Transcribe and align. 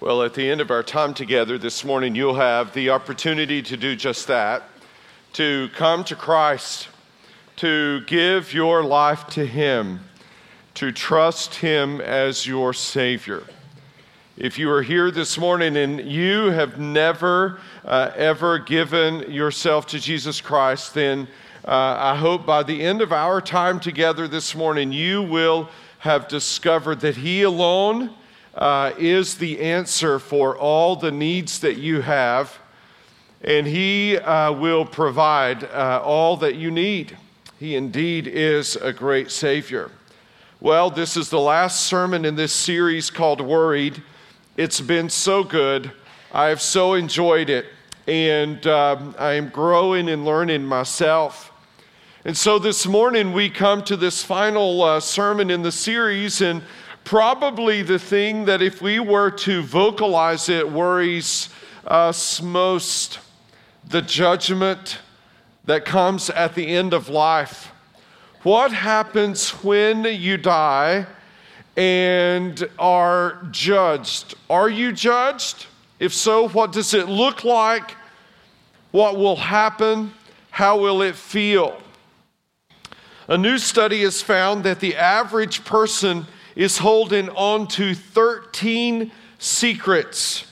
Well, 0.00 0.22
at 0.22 0.34
the 0.34 0.48
end 0.48 0.60
of 0.60 0.70
our 0.70 0.84
time 0.84 1.12
together 1.12 1.58
this 1.58 1.84
morning, 1.84 2.14
you'll 2.14 2.36
have 2.36 2.72
the 2.72 2.90
opportunity 2.90 3.60
to 3.62 3.76
do 3.76 3.96
just 3.96 4.28
that 4.28 4.62
to 5.32 5.70
come 5.74 6.04
to 6.04 6.14
Christ, 6.14 6.86
to 7.56 8.02
give 8.02 8.54
your 8.54 8.84
life 8.84 9.26
to 9.30 9.44
Him, 9.44 9.98
to 10.74 10.92
trust 10.92 11.56
Him 11.56 12.00
as 12.00 12.46
your 12.46 12.72
Savior. 12.72 13.42
If 14.36 14.56
you 14.56 14.70
are 14.70 14.82
here 14.82 15.10
this 15.10 15.36
morning 15.36 15.76
and 15.76 16.00
you 16.08 16.50
have 16.50 16.78
never, 16.78 17.58
uh, 17.84 18.12
ever 18.14 18.60
given 18.60 19.28
yourself 19.32 19.88
to 19.88 19.98
Jesus 19.98 20.40
Christ, 20.40 20.94
then 20.94 21.26
uh, 21.64 21.96
I 21.98 22.14
hope 22.14 22.46
by 22.46 22.62
the 22.62 22.82
end 22.84 23.02
of 23.02 23.12
our 23.12 23.40
time 23.40 23.80
together 23.80 24.28
this 24.28 24.54
morning, 24.54 24.92
you 24.92 25.24
will 25.24 25.68
have 25.98 26.28
discovered 26.28 27.00
that 27.00 27.16
He 27.16 27.42
alone 27.42 28.14
uh, 28.58 28.92
is 28.98 29.36
the 29.36 29.60
answer 29.60 30.18
for 30.18 30.58
all 30.58 30.96
the 30.96 31.12
needs 31.12 31.60
that 31.60 31.78
you 31.78 32.00
have, 32.00 32.58
and 33.42 33.66
He 33.66 34.18
uh, 34.18 34.52
will 34.52 34.84
provide 34.84 35.62
uh, 35.64 36.02
all 36.04 36.36
that 36.38 36.56
you 36.56 36.70
need. 36.70 37.16
He 37.60 37.76
indeed 37.76 38.26
is 38.26 38.76
a 38.76 38.92
great 38.92 39.30
Savior. 39.30 39.90
Well, 40.60 40.90
this 40.90 41.16
is 41.16 41.30
the 41.30 41.38
last 41.38 41.86
sermon 41.86 42.24
in 42.24 42.34
this 42.34 42.52
series 42.52 43.10
called 43.10 43.40
Worried. 43.40 44.02
It's 44.56 44.80
been 44.80 45.08
so 45.08 45.44
good. 45.44 45.92
I 46.32 46.46
have 46.46 46.60
so 46.60 46.94
enjoyed 46.94 47.48
it, 47.48 47.66
and 48.08 48.66
um, 48.66 49.14
I 49.20 49.34
am 49.34 49.50
growing 49.50 50.08
and 50.08 50.24
learning 50.24 50.64
myself. 50.64 51.52
And 52.24 52.36
so 52.36 52.58
this 52.58 52.86
morning 52.86 53.32
we 53.32 53.48
come 53.50 53.84
to 53.84 53.96
this 53.96 54.24
final 54.24 54.82
uh, 54.82 54.98
sermon 54.98 55.48
in 55.48 55.62
the 55.62 55.70
series, 55.70 56.40
and 56.40 56.60
probably 57.08 57.80
the 57.80 57.98
thing 57.98 58.44
that, 58.44 58.60
if 58.60 58.82
we 58.82 59.00
were 59.00 59.30
to 59.30 59.62
vocalize 59.62 60.50
it, 60.50 60.70
worries 60.70 61.48
us 61.86 62.42
most 62.42 63.18
the 63.88 64.02
judgment 64.02 64.98
that 65.64 65.86
comes 65.86 66.28
at 66.28 66.54
the 66.54 66.66
end 66.66 66.92
of 66.92 67.08
life. 67.08 67.72
What 68.42 68.72
happens 68.72 69.48
when 69.64 70.04
you 70.04 70.36
die 70.36 71.06
and 71.78 72.68
are 72.78 73.42
judged? 73.52 74.34
Are 74.50 74.68
you 74.68 74.92
judged? 74.92 75.64
If 75.98 76.12
so, 76.12 76.46
what 76.50 76.72
does 76.72 76.92
it 76.92 77.08
look 77.08 77.42
like? 77.42 77.92
What 78.90 79.16
will 79.16 79.36
happen? 79.36 80.12
How 80.50 80.78
will 80.78 81.00
it 81.00 81.14
feel? 81.14 81.80
A 83.28 83.38
new 83.38 83.56
study 83.56 84.02
has 84.02 84.20
found 84.20 84.62
that 84.64 84.80
the 84.80 84.94
average 84.94 85.64
person 85.64 86.26
is 86.58 86.78
holding 86.78 87.30
on 87.30 87.68
to 87.68 87.94
13 87.94 89.12
secrets, 89.38 90.44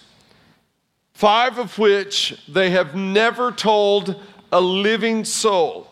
five 1.13 1.59
of 1.59 1.77
which 1.81 2.41
they 2.47 2.71
have 2.71 2.95
never 2.95 3.51
told 3.51 4.23
a 4.53 4.61
living 4.61 5.25
soul. 5.25 5.89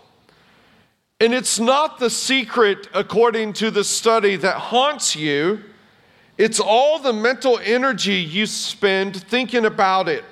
And 1.21 1.35
it's 1.35 1.59
not 1.59 1.99
the 1.99 2.11
secret, 2.11 2.89
according 2.95 3.55
to 3.55 3.73
the 3.73 3.83
study, 3.83 4.37
that 4.37 4.55
haunts 4.55 5.17
you. 5.17 5.61
It's 6.39 6.61
all 6.61 7.01
the 7.01 7.13
mental 7.13 7.59
energy 7.65 8.15
you 8.15 8.47
spend 8.47 9.21
thinking 9.21 9.65
about 9.65 10.09
it. 10.09 10.25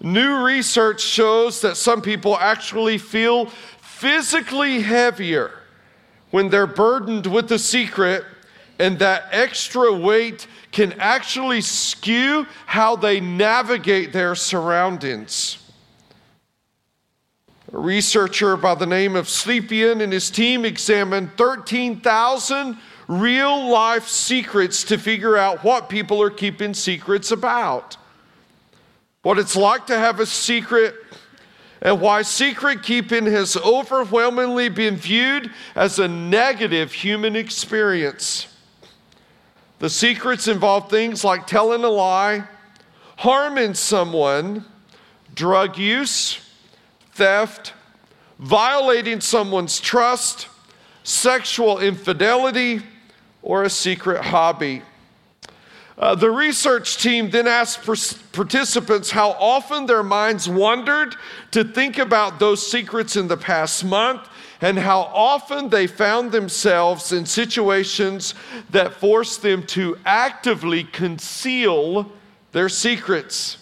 New 0.00 0.42
research 0.42 1.00
shows 1.00 1.60
that 1.60 1.76
some 1.76 2.02
people 2.02 2.36
actually 2.36 2.98
feel 2.98 3.46
physically 3.46 4.80
heavier 4.80 5.52
when 6.32 6.48
they're 6.48 6.66
burdened 6.66 7.26
with 7.26 7.48
the 7.48 7.58
secret 7.58 8.24
and 8.80 8.98
that 8.98 9.28
extra 9.30 9.92
weight 9.92 10.46
can 10.72 10.94
actually 10.94 11.60
skew 11.60 12.46
how 12.64 12.96
they 12.96 13.20
navigate 13.20 14.10
their 14.10 14.34
surroundings. 14.34 15.58
A 17.72 17.78
researcher 17.78 18.56
by 18.56 18.74
the 18.74 18.86
name 18.86 19.16
of 19.16 19.26
Slepian 19.26 20.00
and 20.00 20.10
his 20.10 20.30
team 20.30 20.64
examined 20.64 21.36
13,000 21.36 22.78
real 23.06 23.68
life 23.68 24.08
secrets 24.08 24.82
to 24.84 24.96
figure 24.96 25.36
out 25.36 25.62
what 25.62 25.90
people 25.90 26.22
are 26.22 26.30
keeping 26.30 26.72
secrets 26.72 27.30
about, 27.32 27.98
what 29.22 29.38
it's 29.38 29.56
like 29.56 29.86
to 29.88 29.98
have 29.98 30.20
a 30.20 30.26
secret, 30.26 30.94
and 31.82 32.00
why 32.00 32.22
secret 32.22 32.82
keeping 32.82 33.26
has 33.26 33.58
overwhelmingly 33.58 34.70
been 34.70 34.96
viewed 34.96 35.50
as 35.74 35.98
a 35.98 36.08
negative 36.08 36.92
human 36.92 37.36
experience. 37.36 38.46
The 39.80 39.88
secrets 39.88 40.46
involve 40.46 40.90
things 40.90 41.24
like 41.24 41.46
telling 41.46 41.84
a 41.84 41.88
lie, 41.88 42.44
harming 43.16 43.72
someone, 43.72 44.66
drug 45.34 45.78
use, 45.78 46.38
theft, 47.12 47.72
violating 48.38 49.22
someone's 49.22 49.80
trust, 49.80 50.48
sexual 51.02 51.78
infidelity, 51.78 52.82
or 53.40 53.62
a 53.62 53.70
secret 53.70 54.22
hobby. 54.22 54.82
Uh, 55.96 56.14
the 56.14 56.30
research 56.30 56.98
team 56.98 57.30
then 57.30 57.46
asked 57.46 57.82
participants 58.32 59.10
how 59.10 59.30
often 59.30 59.86
their 59.86 60.02
minds 60.02 60.46
wandered 60.46 61.16
to 61.52 61.64
think 61.64 61.96
about 61.96 62.38
those 62.38 62.70
secrets 62.70 63.16
in 63.16 63.28
the 63.28 63.36
past 63.36 63.82
month 63.82 64.28
and 64.60 64.78
how 64.78 65.00
often 65.00 65.68
they 65.68 65.86
found 65.86 66.32
themselves 66.32 67.12
in 67.12 67.24
situations 67.24 68.34
that 68.70 68.94
forced 68.94 69.42
them 69.42 69.62
to 69.66 69.96
actively 70.04 70.84
conceal 70.84 72.10
their 72.52 72.68
secrets. 72.68 73.56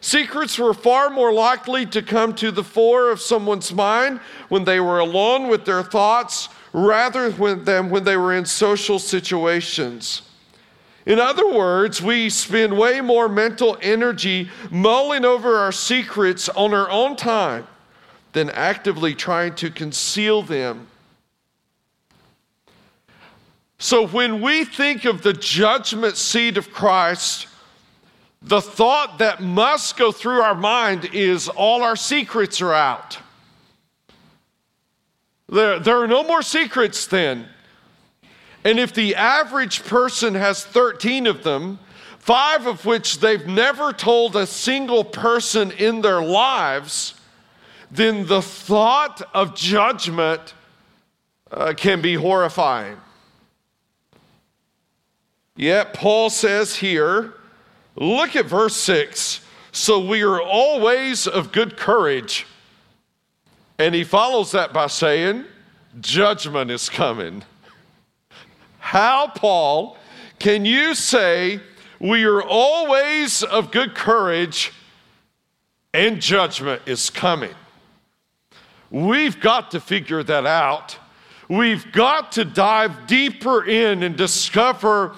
Secrets 0.00 0.58
were 0.58 0.72
far 0.72 1.10
more 1.10 1.32
likely 1.32 1.84
to 1.84 2.00
come 2.00 2.34
to 2.34 2.50
the 2.50 2.64
fore 2.64 3.10
of 3.10 3.20
someone's 3.20 3.72
mind 3.72 4.18
when 4.48 4.64
they 4.64 4.80
were 4.80 5.00
alone 5.00 5.48
with 5.48 5.64
their 5.64 5.82
thoughts 5.82 6.48
rather 6.72 7.30
than 7.30 7.90
when 7.90 8.04
they 8.04 8.16
were 8.16 8.34
in 8.34 8.46
social 8.46 8.98
situations. 8.98 10.22
In 11.04 11.18
other 11.18 11.50
words, 11.52 12.00
we 12.00 12.30
spend 12.30 12.78
way 12.78 13.00
more 13.00 13.28
mental 13.28 13.76
energy 13.82 14.48
mulling 14.70 15.24
over 15.24 15.56
our 15.56 15.72
secrets 15.72 16.48
on 16.50 16.72
our 16.72 16.88
own 16.88 17.16
time 17.16 17.66
than 18.32 18.50
actively 18.50 19.14
trying 19.14 19.54
to 19.56 19.70
conceal 19.70 20.42
them. 20.42 20.86
So 23.78 24.06
when 24.06 24.40
we 24.40 24.64
think 24.64 25.04
of 25.04 25.22
the 25.22 25.32
judgment 25.32 26.16
seat 26.16 26.56
of 26.58 26.70
Christ, 26.70 27.46
the 28.42 28.60
thought 28.60 29.18
that 29.18 29.42
must 29.42 29.96
go 29.96 30.12
through 30.12 30.40
our 30.42 30.54
mind 30.54 31.10
is 31.12 31.48
all 31.48 31.82
our 31.82 31.96
secrets 31.96 32.60
are 32.60 32.74
out. 32.74 33.18
There, 35.48 35.78
there 35.78 35.98
are 35.98 36.06
no 36.06 36.22
more 36.22 36.42
secrets 36.42 37.06
then. 37.06 37.48
And 38.64 38.78
if 38.78 38.92
the 38.92 39.14
average 39.14 39.84
person 39.84 40.34
has 40.34 40.64
13 40.64 41.26
of 41.26 41.42
them, 41.42 41.78
five 42.18 42.66
of 42.66 42.84
which 42.84 43.18
they've 43.20 43.46
never 43.46 43.92
told 43.92 44.36
a 44.36 44.46
single 44.46 45.04
person 45.04 45.70
in 45.72 46.02
their 46.02 46.22
lives, 46.22 47.14
then 47.90 48.26
the 48.26 48.42
thought 48.42 49.22
of 49.34 49.54
judgment 49.54 50.54
uh, 51.50 51.74
can 51.76 52.00
be 52.00 52.14
horrifying. 52.14 52.96
Yet, 55.56 55.92
Paul 55.92 56.30
says 56.30 56.76
here, 56.76 57.34
look 57.96 58.36
at 58.36 58.46
verse 58.46 58.76
6 58.76 59.40
so 59.72 60.00
we 60.00 60.22
are 60.22 60.40
always 60.40 61.26
of 61.26 61.52
good 61.52 61.76
courage. 61.76 62.46
And 63.78 63.94
he 63.94 64.04
follows 64.04 64.52
that 64.52 64.72
by 64.72 64.88
saying, 64.88 65.44
judgment 66.00 66.70
is 66.70 66.88
coming. 66.88 67.44
How, 68.78 69.28
Paul, 69.28 69.96
can 70.38 70.64
you 70.64 70.94
say 70.94 71.60
we 71.98 72.24
are 72.24 72.42
always 72.42 73.42
of 73.42 73.70
good 73.70 73.94
courage 73.94 74.72
and 75.94 76.20
judgment 76.20 76.82
is 76.86 77.10
coming? 77.10 77.54
We've 78.90 79.38
got 79.38 79.70
to 79.72 79.80
figure 79.80 80.22
that 80.22 80.46
out. 80.46 80.98
We've 81.48 81.90
got 81.92 82.32
to 82.32 82.44
dive 82.44 83.06
deeper 83.06 83.64
in 83.64 84.02
and 84.02 84.16
discover 84.16 85.16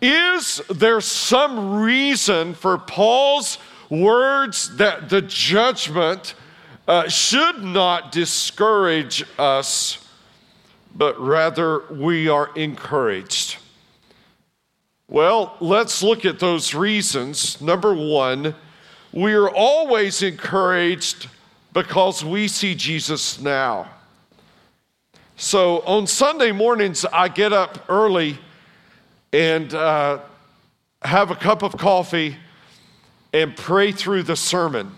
is 0.00 0.62
there 0.70 1.00
some 1.00 1.80
reason 1.80 2.54
for 2.54 2.78
Paul's 2.78 3.58
words 3.90 4.76
that 4.76 5.08
the 5.08 5.22
judgment 5.22 6.34
uh, 6.86 7.08
should 7.08 7.62
not 7.64 8.12
discourage 8.12 9.24
us, 9.38 10.06
but 10.94 11.18
rather 11.20 11.82
we 11.92 12.28
are 12.28 12.50
encouraged? 12.54 13.56
Well, 15.08 15.56
let's 15.60 16.02
look 16.02 16.24
at 16.24 16.38
those 16.38 16.74
reasons. 16.74 17.60
Number 17.60 17.94
one, 17.94 18.54
we 19.10 19.32
are 19.32 19.48
always 19.48 20.22
encouraged 20.22 21.28
because 21.78 22.24
we 22.24 22.48
see 22.48 22.74
Jesus 22.74 23.40
now. 23.40 23.88
So 25.36 25.78
on 25.82 26.08
Sunday 26.08 26.50
mornings, 26.50 27.04
I 27.04 27.28
get 27.28 27.52
up 27.52 27.84
early 27.88 28.36
and 29.32 29.72
uh, 29.72 30.18
have 31.02 31.30
a 31.30 31.36
cup 31.36 31.62
of 31.62 31.76
coffee, 31.76 32.36
and 33.32 33.56
pray 33.56 33.92
through 33.92 34.24
the 34.24 34.34
sermon. 34.34 34.90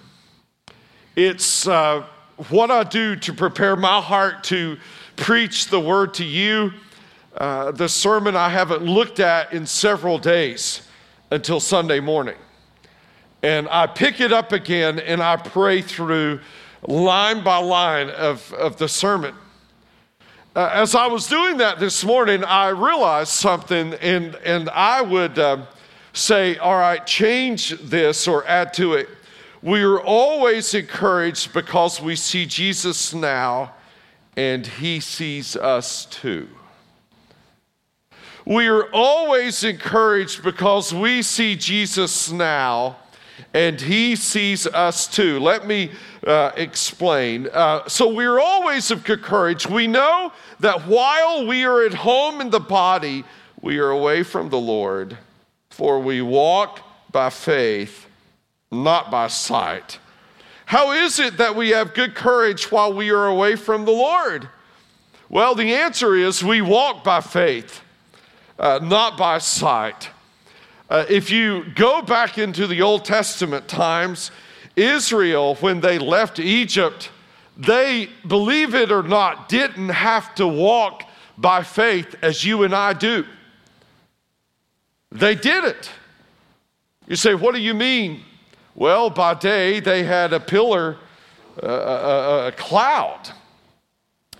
It's 1.17 1.69
uh, 1.69 2.07
what 2.49 2.71
I 2.71 2.85
do 2.85 3.15
to 3.15 3.35
prepare 3.35 3.77
my 3.77 4.01
heart 4.01 4.43
to 4.45 4.79
preach 5.17 5.67
the 5.67 5.81
word 5.81 6.15
to 6.15 6.25
you. 6.25 6.73
Uh, 7.37 7.73
the 7.73 7.91
sermon 7.91 8.37
I 8.37 8.49
haven't 8.49 8.85
looked 8.85 9.21
at 9.21 9.53
in 9.53 9.67
several 9.67 10.17
days 10.17 10.89
until 11.31 11.61
Sunday 11.61 12.01
morning. 12.01 12.37
And 13.43 13.69
I 13.71 13.87
pick 13.87 14.21
it 14.21 14.33
up 14.33 14.53
again 14.53 14.99
and 14.99 15.23
I 15.23 15.37
pray 15.37 15.81
through 15.83 16.41
line 16.87 17.43
by 17.45 17.59
line 17.59 18.11
of, 18.11 18.53
of 18.55 18.77
the 18.77 18.89
sermon. 18.89 19.35
Uh, 20.55 20.69
as 20.73 20.95
I 20.95 21.07
was 21.07 21.27
doing 21.27 21.59
that 21.59 21.79
this 21.79 22.05
morning, 22.05 22.43
I 22.43 22.69
realized 22.69 23.33
something, 23.33 23.95
and, 23.95 24.35
and 24.37 24.69
I 24.71 25.01
would 25.01 25.39
uh, 25.39 25.67
say, 26.13 26.57
All 26.59 26.75
right, 26.75 27.07
change 27.07 27.71
this 27.81 28.27
or 28.27 28.47
add 28.47 28.75
to 28.75 28.95
it. 28.95 29.09
We 29.63 29.83
are 29.83 30.01
always 30.01 30.75
encouraged 30.75 31.53
because 31.53 32.01
we 32.01 32.17
see 32.17 32.47
Jesus 32.47 33.13
now 33.13 33.75
and 34.37 34.67
he 34.67 35.01
sees 35.01 35.55
us 35.55 36.07
too. 36.07 36.49
We 38.47 38.69
are 38.69 38.91
always 38.93 39.63
encouraged 39.65 40.43
because 40.43 40.95
we 40.95 41.21
see 41.21 41.57
Jesus 41.57 42.33
now 42.33 42.97
and 43.53 43.81
he 43.81 44.17
sees 44.17 44.67
us 44.67 45.07
too. 45.07 45.41
Let 45.41 45.67
me 45.67 45.91
uh, 46.27 46.53
explain. 46.57 47.49
Uh, 47.53 47.89
so 47.89 48.13
we're 48.13 48.39
always 48.39 48.91
of 48.91 49.05
good 49.05 49.23
courage. 49.23 49.67
We 49.67 49.87
know 49.87 50.33
that 50.61 50.87
while 50.87 51.47
we 51.47 51.65
are 51.65 51.85
at 51.85 51.95
home 51.95 52.41
in 52.41 52.51
the 52.51 52.61
body, 52.61 53.25
we 53.63 53.79
are 53.79 53.91
away 53.91 54.23
from 54.23 54.51
the 54.51 54.59
Lord, 54.59 55.17
for 55.71 56.01
we 56.01 56.23
walk 56.23 56.81
by 57.11 57.31
faith, 57.31 58.07
not 58.71 59.11
by 59.11 59.29
sight. 59.29 59.99
How 60.67 60.93
is 60.93 61.19
it 61.19 61.39
that 61.39 61.57
we 61.57 61.71
have 61.71 61.95
good 61.95 62.15
courage 62.15 62.71
while 62.71 62.93
we 62.93 63.11
are 63.11 63.27
away 63.27 63.57
from 63.57 63.85
the 63.85 63.91
Lord? 63.91 64.49
Well, 65.29 65.55
the 65.55 65.75
answer 65.75 66.15
is 66.15 66.45
we 66.45 66.61
walk 66.61 67.03
by 67.03 67.21
faith, 67.21 67.83
uh, 68.59 68.81
not 68.83 69.17
by 69.17 69.39
sight. 69.39 70.11
Uh, 70.89 71.07
if 71.09 71.31
you 71.31 71.65
go 71.75 72.03
back 72.03 72.37
into 72.37 72.67
the 72.67 72.83
Old 72.83 73.05
Testament 73.05 73.69
times, 73.69 74.31
Israel, 74.81 75.57
when 75.57 75.81
they 75.81 75.99
left 75.99 76.39
Egypt, 76.39 77.11
they, 77.57 78.09
believe 78.27 78.75
it 78.75 78.91
or 78.91 79.03
not, 79.03 79.49
didn't 79.49 79.91
have 79.91 80.35
to 80.37 80.47
walk 80.47 81.03
by 81.37 81.63
faith 81.63 82.17
as 82.23 82.45
you 82.45 82.63
and 82.63 82.75
I 82.75 82.93
do. 82.95 83.27
They 85.13 85.35
did 85.35 85.65
it. 85.65 85.91
You 87.07 87.17
say, 87.17 87.35
what 87.35 87.55
do 87.55 87.61
you 87.61 87.75
mean? 87.75 88.23
Well, 88.75 89.11
by 89.11 89.35
day 89.35 89.81
they 89.81 90.05
had 90.05 90.33
a 90.33 90.41
pillar, 90.41 90.97
uh, 91.63 91.67
a, 91.67 92.47
a 92.49 92.53
cloud. 92.53 93.31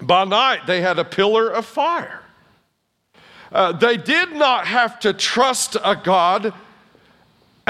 By 0.01 0.25
night 0.25 0.67
they 0.67 0.81
had 0.81 0.99
a 0.99 1.05
pillar 1.05 1.49
of 1.49 1.67
fire. 1.67 2.23
Uh, 3.53 3.73
they 3.73 3.97
did 3.97 4.33
not 4.33 4.67
have 4.67 5.01
to 5.01 5.13
trust 5.13 5.77
a 5.85 5.97
God, 5.97 6.55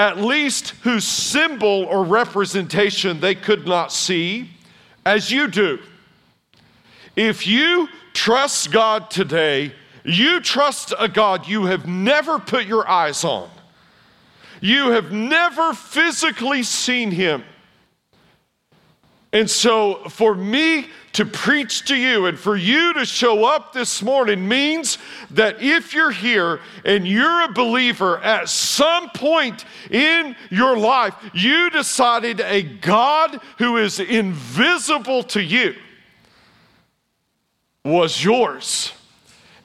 at 0.01 0.17
least 0.17 0.69
whose 0.81 1.07
symbol 1.07 1.83
or 1.83 2.03
representation 2.03 3.19
they 3.19 3.35
could 3.35 3.67
not 3.67 3.91
see, 3.91 4.49
as 5.05 5.29
you 5.29 5.47
do. 5.47 5.77
If 7.15 7.45
you 7.45 7.87
trust 8.11 8.71
God 8.71 9.11
today, 9.11 9.73
you 10.03 10.39
trust 10.39 10.91
a 10.97 11.07
God 11.07 11.47
you 11.47 11.65
have 11.65 11.85
never 11.85 12.39
put 12.39 12.65
your 12.65 12.89
eyes 12.89 13.23
on. 13.23 13.47
You 14.59 14.89
have 14.89 15.11
never 15.11 15.71
physically 15.71 16.63
seen 16.63 17.11
him. 17.11 17.43
And 19.33 19.49
so, 19.49 19.95
for 20.09 20.35
me 20.35 20.87
to 21.13 21.25
preach 21.25 21.85
to 21.85 21.95
you 21.95 22.25
and 22.25 22.37
for 22.37 22.55
you 22.55 22.93
to 22.93 23.05
show 23.05 23.45
up 23.45 23.73
this 23.73 24.01
morning 24.01 24.47
means 24.47 24.97
that 25.31 25.61
if 25.61 25.93
you're 25.93 26.11
here 26.11 26.59
and 26.85 27.07
you're 27.07 27.43
a 27.43 27.51
believer 27.51 28.19
at 28.19 28.49
some 28.49 29.09
point 29.11 29.65
in 29.89 30.35
your 30.49 30.77
life, 30.77 31.15
you 31.33 31.69
decided 31.69 32.39
a 32.41 32.61
God 32.61 33.39
who 33.57 33.77
is 33.77 33.99
invisible 33.99 35.23
to 35.23 35.41
you 35.41 35.75
was 37.83 38.23
yours. 38.23 38.93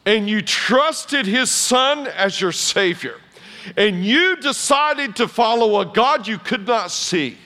And 0.04 0.28
you 0.28 0.42
trusted 0.42 1.26
his 1.26 1.50
son 1.50 2.06
as 2.06 2.40
your 2.40 2.52
Savior. 2.52 3.16
And 3.76 4.04
you 4.04 4.36
decided 4.36 5.16
to 5.16 5.26
follow 5.26 5.80
a 5.80 5.86
God 5.86 6.28
you 6.28 6.38
could 6.38 6.68
not 6.68 6.92
see 6.92 7.36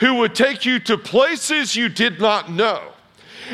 who 0.00 0.14
would 0.16 0.34
take 0.34 0.64
you 0.64 0.78
to 0.80 0.96
places 0.96 1.76
you 1.76 1.88
did 1.88 2.20
not 2.20 2.50
know. 2.50 2.92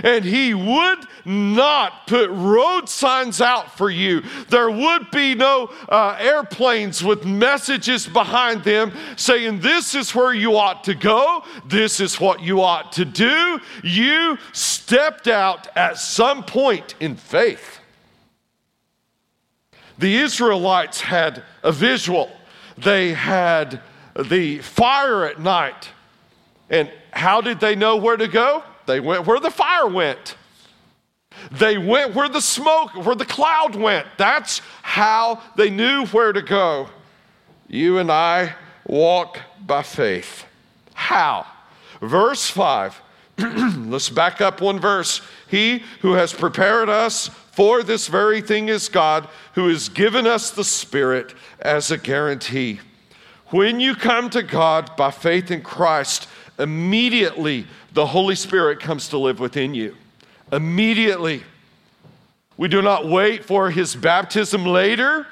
And 0.02 0.25
he 0.25 0.55
would 0.55 0.99
not 1.25 2.06
put 2.06 2.29
road 2.31 2.88
signs 2.88 3.41
out 3.41 3.76
for 3.76 3.91
you. 3.91 4.23
There 4.49 4.70
would 4.70 5.11
be 5.11 5.35
no 5.35 5.70
uh, 5.88 6.17
airplanes 6.19 7.02
with 7.02 7.25
messages 7.25 8.06
behind 8.06 8.64
them 8.64 8.93
saying, 9.17 9.61
This 9.61 9.94
is 9.94 10.14
where 10.14 10.35
you 10.35 10.56
ought 10.56 10.85
to 10.85 10.94
go, 10.94 11.44
this 11.67 12.00
is 12.00 12.20
what 12.20 12.43
you 12.43 12.61
ought 12.61 12.93
to 12.93 13.05
do. 13.05 13.61
You 13.82 14.37
stepped 14.52 15.29
out 15.29 15.69
at 15.76 15.99
some 15.99 16.43
point 16.43 16.94
in 17.00 17.17
faith. 17.17 17.81
The 19.99 20.17
Israelites 20.17 21.00
had 21.00 21.44
a 21.62 21.70
visual, 21.70 22.31
they 22.76 23.14
had 23.14 23.81
the 24.19 24.58
fire 24.58 25.25
at 25.25 25.41
night. 25.41 25.91
And 26.70 26.90
how 27.12 27.40
did 27.40 27.61
they 27.61 27.76
know 27.76 27.96
where 27.96 28.16
to 28.16 28.28
go? 28.28 28.62
They 28.87 29.00
went 29.00 29.26
where 29.26 29.40
the 29.40 29.50
fire 29.50 29.87
went. 29.87 30.37
They 31.50 31.78
went 31.78 32.14
where 32.14 32.28
the 32.28 32.40
smoke, 32.40 32.94
where 32.94 33.14
the 33.14 33.25
cloud 33.25 33.75
went. 33.75 34.06
That's 34.16 34.61
how 34.82 35.43
they 35.56 35.70
knew 35.70 36.06
where 36.06 36.32
to 36.32 36.43
go. 36.43 36.88
You 37.69 37.99
and 37.99 38.11
I 38.11 38.55
walk 38.87 39.40
by 39.66 39.82
faith. 39.82 40.44
How? 40.94 41.46
Verse 42.00 42.49
5. 42.49 43.00
Let's 43.38 44.10
back 44.10 44.40
up 44.40 44.60
one 44.60 44.78
verse. 44.78 45.20
He 45.49 45.82
who 46.00 46.12
has 46.12 46.32
prepared 46.32 46.88
us 46.88 47.28
for 47.52 47.82
this 47.82 48.08
very 48.08 48.40
thing 48.40 48.69
is 48.69 48.88
God, 48.88 49.28
who 49.55 49.69
has 49.69 49.88
given 49.88 50.26
us 50.26 50.50
the 50.50 50.64
Spirit 50.64 51.34
as 51.60 51.90
a 51.90 51.99
guarantee. 51.99 52.81
When 53.49 53.81
you 53.81 53.94
come 53.94 54.31
to 54.31 54.43
God 54.43 54.96
by 54.96 55.10
faith 55.10 55.50
in 55.50 55.62
Christ, 55.62 56.29
immediately 56.58 57.67
the 57.93 58.06
Holy 58.06 58.34
Spirit 58.34 58.81
comes 58.81 59.08
to 59.08 59.19
live 59.19 59.41
within 59.41 59.75
you. 59.75 59.96
Immediately. 60.53 61.43
We 62.56 62.69
do 62.69 62.82
not 62.82 63.08
wait 63.08 63.44
for 63.44 63.70
his 63.70 63.96
baptism 63.96 64.65
later. 64.65 65.27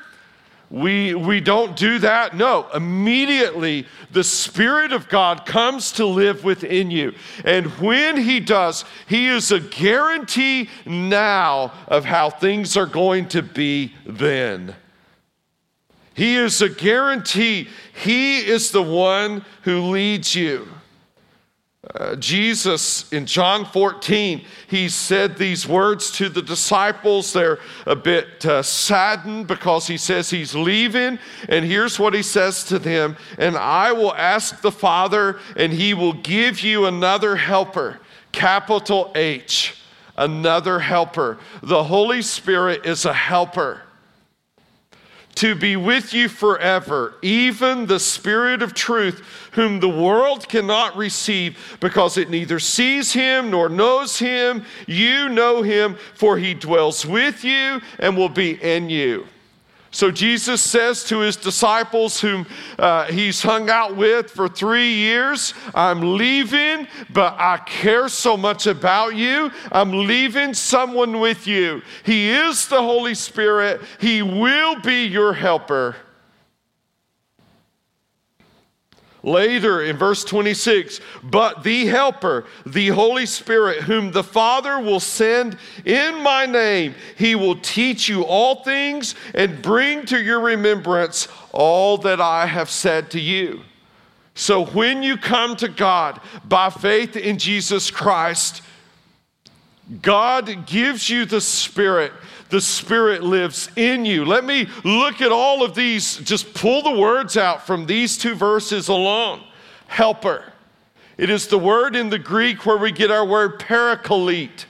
We, 0.72 1.14
we 1.14 1.40
don't 1.40 1.76
do 1.76 1.98
that. 1.98 2.34
No, 2.34 2.66
immediately 2.72 3.86
the 4.10 4.24
Spirit 4.24 4.92
of 4.92 5.06
God 5.10 5.44
comes 5.44 5.92
to 5.92 6.06
live 6.06 6.44
within 6.44 6.90
you. 6.90 7.12
And 7.44 7.66
when 7.78 8.16
He 8.16 8.40
does, 8.40 8.86
He 9.06 9.28
is 9.28 9.52
a 9.52 9.60
guarantee 9.60 10.70
now 10.86 11.74
of 11.88 12.06
how 12.06 12.30
things 12.30 12.74
are 12.78 12.86
going 12.86 13.28
to 13.28 13.42
be 13.42 13.92
then. 14.06 14.74
He 16.14 16.36
is 16.36 16.62
a 16.62 16.70
guarantee. 16.70 17.68
He 17.92 18.38
is 18.38 18.70
the 18.70 18.82
one 18.82 19.44
who 19.62 19.90
leads 19.90 20.34
you. 20.34 20.68
Uh, 21.94 22.16
Jesus 22.16 23.10
in 23.12 23.26
John 23.26 23.66
14, 23.66 24.44
he 24.66 24.88
said 24.88 25.36
these 25.36 25.68
words 25.68 26.10
to 26.12 26.30
the 26.30 26.40
disciples. 26.40 27.34
They're 27.34 27.58
a 27.86 27.94
bit 27.94 28.46
uh, 28.46 28.62
saddened 28.62 29.46
because 29.46 29.86
he 29.86 29.98
says 29.98 30.30
he's 30.30 30.54
leaving. 30.54 31.18
And 31.50 31.66
here's 31.66 31.98
what 31.98 32.14
he 32.14 32.22
says 32.22 32.64
to 32.64 32.78
them 32.78 33.16
And 33.36 33.58
I 33.58 33.92
will 33.92 34.14
ask 34.14 34.62
the 34.62 34.72
Father, 34.72 35.38
and 35.54 35.70
he 35.70 35.92
will 35.92 36.14
give 36.14 36.60
you 36.60 36.86
another 36.86 37.36
helper, 37.36 38.00
capital 38.32 39.12
H, 39.14 39.76
another 40.16 40.78
helper. 40.78 41.38
The 41.62 41.84
Holy 41.84 42.22
Spirit 42.22 42.86
is 42.86 43.04
a 43.04 43.12
helper 43.12 43.82
to 45.36 45.54
be 45.54 45.76
with 45.76 46.12
you 46.12 46.28
forever, 46.28 47.14
even 47.22 47.86
the 47.86 47.98
Spirit 47.98 48.62
of 48.62 48.74
truth, 48.74 49.22
whom 49.52 49.80
the 49.80 49.88
world 49.88 50.48
cannot 50.48 50.96
receive 50.96 51.76
because 51.80 52.16
it 52.16 52.30
neither 52.30 52.58
sees 52.58 53.12
him 53.12 53.50
nor 53.50 53.68
knows 53.68 54.18
him. 54.18 54.64
You 54.86 55.28
know 55.28 55.62
him, 55.62 55.96
for 56.14 56.36
he 56.36 56.54
dwells 56.54 57.06
with 57.06 57.44
you 57.44 57.80
and 57.98 58.16
will 58.16 58.28
be 58.28 58.62
in 58.62 58.90
you. 58.90 59.26
So 59.94 60.10
Jesus 60.10 60.62
says 60.62 61.04
to 61.04 61.18
his 61.18 61.36
disciples, 61.36 62.18
whom 62.18 62.46
uh, 62.78 63.04
he's 63.12 63.42
hung 63.42 63.68
out 63.68 63.94
with 63.94 64.30
for 64.30 64.48
three 64.48 64.94
years, 64.94 65.52
I'm 65.74 66.16
leaving, 66.16 66.88
but 67.10 67.34
I 67.38 67.58
care 67.58 68.08
so 68.08 68.34
much 68.34 68.66
about 68.66 69.14
you. 69.14 69.50
I'm 69.70 70.06
leaving 70.06 70.54
someone 70.54 71.20
with 71.20 71.46
you. 71.46 71.82
He 72.04 72.30
is 72.30 72.66
the 72.68 72.80
Holy 72.80 73.14
Spirit, 73.14 73.82
He 74.00 74.22
will 74.22 74.80
be 74.80 75.04
your 75.04 75.34
helper. 75.34 75.96
Later 79.24 79.82
in 79.82 79.96
verse 79.96 80.24
26, 80.24 81.00
but 81.22 81.62
the 81.62 81.86
Helper, 81.86 82.44
the 82.66 82.88
Holy 82.88 83.24
Spirit, 83.24 83.82
whom 83.82 84.10
the 84.10 84.24
Father 84.24 84.80
will 84.80 84.98
send 84.98 85.56
in 85.84 86.20
my 86.22 86.44
name, 86.44 86.96
he 87.16 87.36
will 87.36 87.56
teach 87.56 88.08
you 88.08 88.24
all 88.24 88.64
things 88.64 89.14
and 89.34 89.62
bring 89.62 90.04
to 90.06 90.20
your 90.20 90.40
remembrance 90.40 91.28
all 91.52 91.98
that 91.98 92.20
I 92.20 92.46
have 92.46 92.68
said 92.68 93.12
to 93.12 93.20
you. 93.20 93.62
So 94.34 94.64
when 94.66 95.04
you 95.04 95.16
come 95.16 95.54
to 95.56 95.68
God 95.68 96.20
by 96.44 96.70
faith 96.70 97.16
in 97.16 97.38
Jesus 97.38 97.90
Christ, 97.92 98.62
God 100.00 100.66
gives 100.66 101.08
you 101.10 101.26
the 101.26 101.40
Spirit 101.40 102.12
the 102.52 102.60
Spirit 102.60 103.22
lives 103.22 103.70
in 103.76 104.04
you. 104.04 104.26
Let 104.26 104.44
me 104.44 104.68
look 104.84 105.22
at 105.22 105.32
all 105.32 105.64
of 105.64 105.74
these, 105.74 106.18
just 106.18 106.52
pull 106.52 106.82
the 106.82 107.00
words 107.00 107.38
out 107.38 107.66
from 107.66 107.86
these 107.86 108.18
two 108.18 108.34
verses 108.34 108.88
alone. 108.88 109.42
Helper. 109.86 110.52
It 111.16 111.30
is 111.30 111.46
the 111.46 111.58
word 111.58 111.96
in 111.96 112.10
the 112.10 112.18
Greek 112.18 112.66
where 112.66 112.76
we 112.76 112.92
get 112.92 113.10
our 113.10 113.24
word 113.24 113.58
parakalete, 113.58 114.66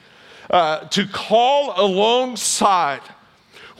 uh, 0.49 0.87
to 0.91 1.09
call 1.09 1.75
alongside. 1.77 3.03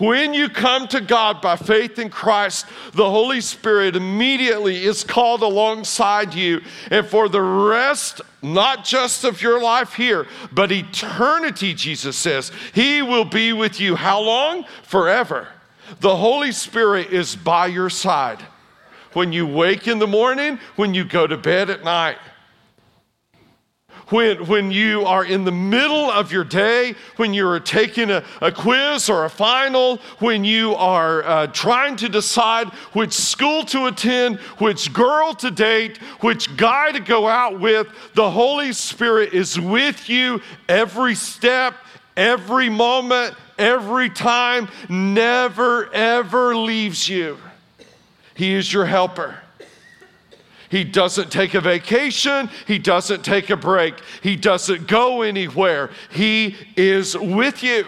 When 0.03 0.35
you 0.35 0.49
come 0.49 0.89
to 0.89 1.01
God 1.01 1.41
by 1.41 1.55
faith 1.55 1.97
in 1.97 2.11
Christ, 2.11 2.67
the 2.93 3.09
Holy 3.09 3.41
Spirit 3.41 3.95
immediately 3.95 4.85
is 4.85 5.05
called 5.05 5.43
alongside 5.43 6.35
you. 6.35 6.61
And 6.91 7.07
for 7.07 7.29
the 7.29 7.41
rest, 7.41 8.21
not 8.43 8.85
just 8.85 9.23
of 9.23 9.41
your 9.41 9.63
life 9.63 9.95
here, 9.95 10.27
but 10.51 10.73
eternity, 10.73 11.73
Jesus 11.73 12.17
says, 12.17 12.51
He 12.75 13.01
will 13.01 13.25
be 13.25 13.53
with 13.53 13.79
you. 13.79 13.95
How 13.95 14.21
long? 14.21 14.65
Forever. 14.83 15.47
The 16.01 16.17
Holy 16.17 16.51
Spirit 16.51 17.13
is 17.13 17.37
by 17.37 17.69
your 17.69 17.89
side. 17.89 18.43
When 19.13 19.33
you 19.33 19.47
wake 19.47 19.87
in 19.87 20.01
the 20.01 20.09
morning, 20.09 20.59
when 20.75 20.95
you 20.95 21.05
go 21.05 21.29
to 21.29 21.37
bed 21.37 21.71
at 21.71 21.85
night 21.85 22.19
when, 24.13 24.47
when 24.47 24.71
you 24.71 25.05
are 25.07 25.25
in 25.25 25.45
the 25.45 25.51
middle 25.51 26.11
of 26.11 26.31
your 26.31 26.45
day, 26.45 26.95
when 27.17 27.33
you're 27.33 27.59
taking 27.59 28.11
a, 28.11 28.23
a 28.43 28.53
quiz 28.53 29.09
or 29.09 29.25
a 29.25 29.31
final, 29.31 29.97
when 30.19 30.45
you 30.45 30.75
are 30.75 31.25
uh, 31.25 31.47
trying 31.49 31.97
to 31.97 32.09
decide 32.09 32.69
which 32.93 33.13
school 33.13 33.65
to 33.65 33.87
attend, 33.87 34.37
which 34.59 34.93
girl 34.93 35.33
to 35.33 35.51
date, 35.51 35.97
which 36.21 36.57
guy 36.57 36.93
to 36.93 37.01
go 37.01 37.27
out 37.27 37.59
with, 37.59 37.89
the 38.15 38.31
Holy 38.31 38.73
Spirit 38.73 39.33
is 39.33 39.59
with 39.59 40.09
you 40.09 40.43
every 40.69 41.15
step, 41.15 41.75
every 42.17 42.69
moment, 42.69 43.35
every 43.59 44.11
time, 44.11 44.69
never, 44.91 45.93
ever 45.95 46.55
leaves 46.55 47.09
you. 47.09 47.39
He 48.35 48.53
is 48.53 48.71
your 48.73 48.85
helper. 48.85 49.42
He 50.73 50.85
doesn't 50.85 51.31
take 51.31 51.53
a 51.53 51.61
vacation. 51.61 52.49
He 52.67 52.79
doesn't 52.79 53.27
take 53.27 53.51
a 53.51 53.57
break. 53.57 54.01
He 54.23 54.37
doesn't 54.37 54.89
go 54.89 55.21
anywhere. 55.21 55.91
He 56.11 56.57
is 56.79 57.15
with 57.15 57.63
you. 57.63 57.85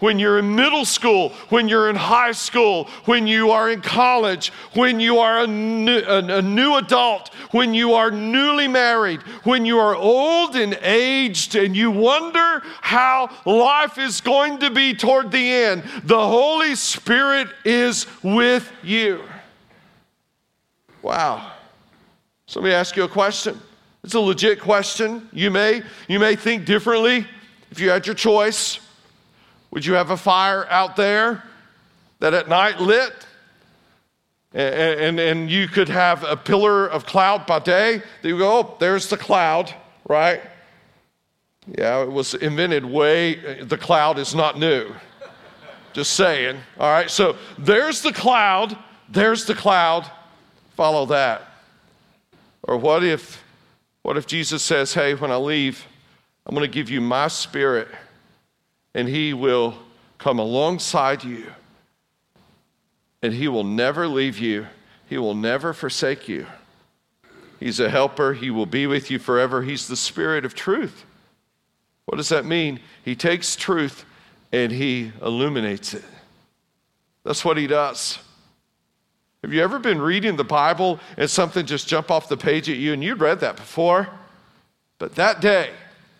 When 0.00 0.18
you're 0.18 0.40
in 0.40 0.56
middle 0.56 0.84
school, 0.84 1.28
when 1.50 1.68
you're 1.68 1.88
in 1.88 1.94
high 1.94 2.32
school, 2.32 2.88
when 3.04 3.28
you 3.28 3.52
are 3.52 3.70
in 3.70 3.80
college, 3.80 4.48
when 4.72 4.98
you 4.98 5.18
are 5.18 5.44
a 5.44 5.46
new, 5.46 6.00
a, 6.00 6.38
a 6.38 6.42
new 6.42 6.74
adult, 6.74 7.32
when 7.52 7.72
you 7.72 7.94
are 7.94 8.10
newly 8.10 8.66
married, 8.66 9.22
when 9.44 9.64
you 9.64 9.78
are 9.78 9.94
old 9.94 10.56
and 10.56 10.76
aged 10.82 11.54
and 11.54 11.76
you 11.76 11.92
wonder 11.92 12.60
how 12.80 13.30
life 13.46 13.98
is 13.98 14.20
going 14.20 14.58
to 14.58 14.70
be 14.70 14.94
toward 14.94 15.30
the 15.30 15.48
end, 15.48 15.84
the 16.02 16.26
Holy 16.26 16.74
Spirit 16.74 17.46
is 17.64 18.04
with 18.24 18.72
you. 18.82 19.22
Wow. 21.00 21.53
So 22.46 22.60
let 22.60 22.66
me 22.66 22.72
ask 22.72 22.96
you 22.96 23.04
a 23.04 23.08
question. 23.08 23.60
It's 24.02 24.14
a 24.14 24.20
legit 24.20 24.60
question. 24.60 25.28
You 25.32 25.50
may, 25.50 25.82
you 26.08 26.18
may 26.18 26.36
think 26.36 26.66
differently 26.66 27.26
if 27.70 27.80
you 27.80 27.88
had 27.88 28.06
your 28.06 28.14
choice. 28.14 28.78
Would 29.70 29.86
you 29.86 29.94
have 29.94 30.10
a 30.10 30.16
fire 30.16 30.66
out 30.68 30.94
there 30.94 31.42
that 32.20 32.34
at 32.34 32.48
night 32.48 32.80
lit? 32.80 33.26
And, 34.52 35.00
and, 35.00 35.20
and 35.20 35.50
you 35.50 35.66
could 35.66 35.88
have 35.88 36.22
a 36.22 36.36
pillar 36.36 36.86
of 36.86 37.06
cloud 37.06 37.46
by 37.46 37.58
day 37.58 38.02
that 38.22 38.28
you 38.28 38.38
go, 38.38 38.58
oh, 38.58 38.76
there's 38.78 39.08
the 39.08 39.16
cloud, 39.16 39.74
right? 40.06 40.42
Yeah, 41.66 42.02
it 42.02 42.12
was 42.12 42.34
invented 42.34 42.84
way, 42.84 43.62
the 43.62 43.78
cloud 43.78 44.18
is 44.18 44.34
not 44.34 44.58
new. 44.58 44.94
Just 45.92 46.12
saying. 46.12 46.58
All 46.78 46.90
right, 46.90 47.10
so 47.10 47.36
there's 47.58 48.02
the 48.02 48.12
cloud, 48.12 48.76
there's 49.08 49.44
the 49.46 49.54
cloud, 49.54 50.08
follow 50.76 51.06
that. 51.06 51.53
Or 52.66 52.76
what 52.78 53.04
if, 53.04 53.42
what 54.02 54.16
if 54.16 54.26
Jesus 54.26 54.62
says, 54.62 54.94
hey, 54.94 55.14
when 55.14 55.30
I 55.30 55.36
leave, 55.36 55.86
I'm 56.46 56.54
going 56.54 56.68
to 56.68 56.72
give 56.72 56.90
you 56.90 57.00
my 57.00 57.28
spirit 57.28 57.88
and 58.94 59.08
he 59.08 59.34
will 59.34 59.74
come 60.18 60.38
alongside 60.38 61.24
you 61.24 61.46
and 63.22 63.32
he 63.32 63.48
will 63.48 63.64
never 63.64 64.08
leave 64.08 64.38
you, 64.38 64.66
he 65.08 65.18
will 65.18 65.34
never 65.34 65.72
forsake 65.72 66.28
you. 66.28 66.46
He's 67.60 67.80
a 67.80 67.88
helper, 67.88 68.34
he 68.34 68.50
will 68.50 68.66
be 68.66 68.86
with 68.86 69.10
you 69.10 69.18
forever. 69.18 69.62
He's 69.62 69.88
the 69.88 69.96
spirit 69.96 70.44
of 70.44 70.54
truth. 70.54 71.04
What 72.06 72.16
does 72.16 72.28
that 72.28 72.44
mean? 72.44 72.80
He 73.04 73.14
takes 73.14 73.56
truth 73.56 74.04
and 74.52 74.70
he 74.70 75.12
illuminates 75.22 75.94
it. 75.94 76.04
That's 77.24 77.44
what 77.44 77.56
he 77.56 77.66
does. 77.66 78.18
Have 79.44 79.52
you 79.52 79.62
ever 79.62 79.78
been 79.78 80.00
reading 80.00 80.36
the 80.36 80.42
Bible 80.42 80.98
and 81.18 81.28
something 81.28 81.66
just 81.66 81.86
jump 81.86 82.10
off 82.10 82.30
the 82.30 82.36
page 82.36 82.70
at 82.70 82.78
you 82.78 82.94
and 82.94 83.04
you'd 83.04 83.20
read 83.20 83.40
that 83.40 83.56
before? 83.56 84.08
But 84.98 85.16
that 85.16 85.42
day, 85.42 85.68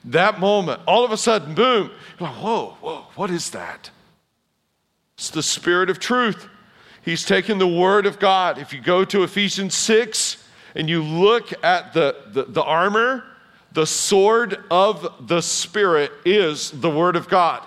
that 0.04 0.40
moment, 0.40 0.82
all 0.86 1.06
of 1.06 1.10
a 1.10 1.16
sudden, 1.16 1.54
boom, 1.54 1.90
you're 2.20 2.28
like, 2.28 2.36
whoa, 2.36 2.76
whoa, 2.82 3.06
what 3.14 3.30
is 3.30 3.48
that? 3.52 3.88
It's 5.16 5.30
the 5.30 5.42
Spirit 5.42 5.88
of 5.88 5.98
truth. 5.98 6.50
He's 7.00 7.24
taken 7.24 7.56
the 7.56 7.66
Word 7.66 8.04
of 8.04 8.18
God. 8.18 8.58
If 8.58 8.74
you 8.74 8.82
go 8.82 9.06
to 9.06 9.22
Ephesians 9.22 9.74
6 9.74 10.46
and 10.74 10.90
you 10.90 11.02
look 11.02 11.50
at 11.64 11.94
the, 11.94 12.16
the, 12.26 12.44
the 12.44 12.62
armor, 12.62 13.24
the 13.72 13.86
sword 13.86 14.62
of 14.70 15.26
the 15.28 15.40
Spirit 15.40 16.12
is 16.26 16.72
the 16.72 16.90
Word 16.90 17.16
of 17.16 17.30
God. 17.30 17.62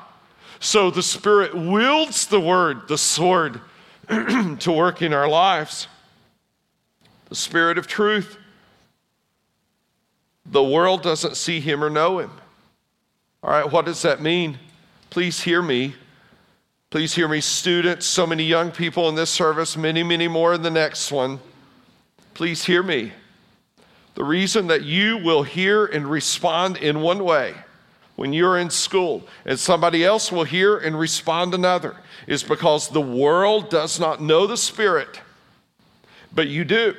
So 0.59 0.91
the 0.91 1.01
Spirit 1.01 1.55
wields 1.55 2.27
the 2.27 2.39
Word, 2.39 2.87
the 2.87 2.99
sword 2.99 3.59
to 4.59 4.71
work 4.71 5.01
in 5.01 5.13
our 5.13 5.27
lives. 5.27 5.87
The 7.29 7.35
Spirit 7.35 7.77
of 7.77 7.87
truth. 7.87 8.37
The 10.45 10.63
world 10.63 11.03
doesn't 11.03 11.35
see 11.35 11.59
him 11.59 11.83
or 11.83 11.89
know 11.89 12.19
him. 12.19 12.31
All 13.43 13.51
right, 13.51 13.69
what 13.69 13.85
does 13.85 14.01
that 14.03 14.21
mean? 14.21 14.57
Please 15.09 15.41
hear 15.41 15.61
me. 15.61 15.93
Please 16.89 17.13
hear 17.13 17.27
me, 17.27 17.41
students, 17.41 18.05
so 18.05 18.25
many 18.25 18.43
young 18.43 18.71
people 18.71 19.09
in 19.09 19.15
this 19.15 19.29
service, 19.29 19.75
many, 19.75 20.03
many 20.03 20.27
more 20.29 20.53
in 20.53 20.61
the 20.61 20.71
next 20.71 21.11
one. 21.11 21.39
Please 22.33 22.63
hear 22.63 22.81
me. 22.81 23.11
The 24.15 24.23
reason 24.23 24.67
that 24.67 24.83
you 24.83 25.17
will 25.17 25.43
hear 25.43 25.85
and 25.85 26.09
respond 26.09 26.77
in 26.77 27.01
one 27.01 27.23
way 27.25 27.55
when 28.17 28.33
you're 28.33 28.57
in 28.57 28.69
school 28.69 29.25
and 29.45 29.57
somebody 29.57 30.03
else 30.03 30.31
will 30.31 30.43
hear 30.43 30.77
and 30.77 30.99
respond 30.99 31.53
another 31.53 31.95
is 32.25 32.43
because 32.43 32.89
the 32.89 32.99
world 32.99 33.69
does 33.69 33.99
not 33.99 34.21
know 34.21 34.45
the 34.45 34.57
Spirit, 34.57 35.21
but 36.33 36.47
you 36.47 36.65
do. 36.65 36.95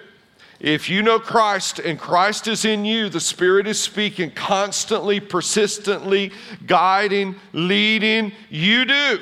If 0.60 0.88
you 0.88 1.02
know 1.02 1.18
Christ 1.18 1.80
and 1.80 1.98
Christ 1.98 2.48
is 2.48 2.64
in 2.64 2.84
you, 2.84 3.08
the 3.08 3.20
Spirit 3.20 3.66
is 3.66 3.80
speaking 3.80 4.30
constantly, 4.30 5.20
persistently, 5.20 6.32
guiding, 6.66 7.34
leading. 7.52 8.32
You 8.48 8.84
do. 8.84 9.20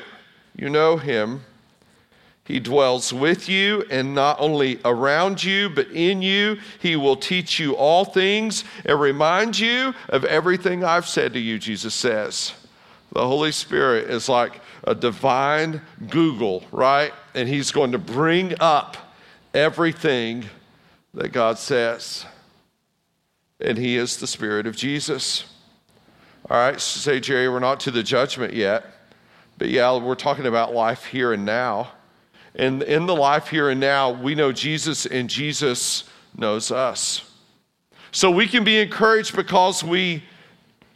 You 0.55 0.69
know 0.69 0.99
Him. 0.99 1.45
He 2.47 2.61
dwells 2.61 3.13
with 3.13 3.49
you 3.49 3.85
and 3.91 4.15
not 4.15 4.37
only 4.39 4.79
around 4.85 5.43
you, 5.43 5.69
but 5.69 5.89
in 5.91 6.23
you. 6.23 6.59
He 6.79 6.95
will 6.95 7.17
teach 7.17 7.59
you 7.59 7.75
all 7.75 8.05
things 8.05 8.63
and 8.85 9.01
remind 9.01 9.59
you 9.59 9.93
of 10.09 10.25
everything 10.25 10.85
I've 10.85 11.09
said 11.09 11.33
to 11.33 11.41
you, 11.41 11.59
Jesus 11.59 11.93
says. 11.93 12.55
The 13.13 13.27
Holy 13.27 13.51
Spirit 13.51 14.11
is 14.11 14.29
like 14.29 14.61
a 14.85 14.95
divine 14.95 15.81
Google, 16.09 16.63
right? 16.71 17.13
And 17.35 17.49
he's 17.49 17.73
going 17.73 17.93
to 17.93 17.99
bring 17.99 18.55
up 18.61 18.97
everything 19.53 20.45
that 21.15 21.33
God 21.33 21.59
says. 21.59 22.27
And 23.61 23.77
he 23.77 23.97
is 23.97 24.19
the 24.19 24.27
Spirit 24.29 24.69
of 24.69 24.77
Jesus. 24.77 25.47
All 26.49 26.59
right, 26.59 26.81
say, 26.81 27.19
Jerry, 27.19 27.49
we're 27.49 27.59
not 27.59 27.81
to 27.81 27.91
the 27.91 28.05
judgment 28.05 28.53
yet. 28.53 28.85
But 29.59 29.69
yeah, 29.69 29.97
we're 29.99 30.15
talking 30.15 30.47
about 30.47 30.75
life 30.75 31.07
here 31.07 31.33
and 31.33 31.45
now. 31.45 31.91
And 32.57 32.83
in 32.83 33.07
the 33.07 33.15
life 33.15 33.49
here 33.49 33.71
and 33.71 33.79
now, 33.79 34.11
we 34.11 34.35
know 34.35 34.51
Jesus 34.51 35.07
and 35.07 35.29
Jesus 35.29 36.05
knows 36.37 36.71
us. 36.71 37.23
So 38.13 38.31
we 38.31 38.47
can 38.47 38.65
be 38.65 38.81
encouraged 38.81 39.37
because 39.37 39.85
we 39.85 40.23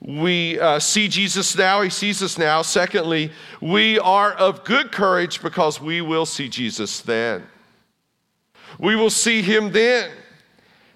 we 0.03 0.59
uh, 0.59 0.79
see 0.79 1.09
Jesus 1.09 1.55
now, 1.55 1.83
he 1.83 1.91
sees 1.91 2.23
us 2.23 2.39
now. 2.39 2.63
Secondly, 2.63 3.31
we 3.61 3.99
are 3.99 4.33
of 4.33 4.65
good 4.65 4.91
courage 4.91 5.43
because 5.43 5.79
we 5.79 6.01
will 6.01 6.25
see 6.25 6.49
Jesus 6.49 7.01
then. 7.03 7.47
We 8.79 8.97
will 8.97 9.11
see 9.11 9.43
him 9.43 9.73
then. 9.73 10.11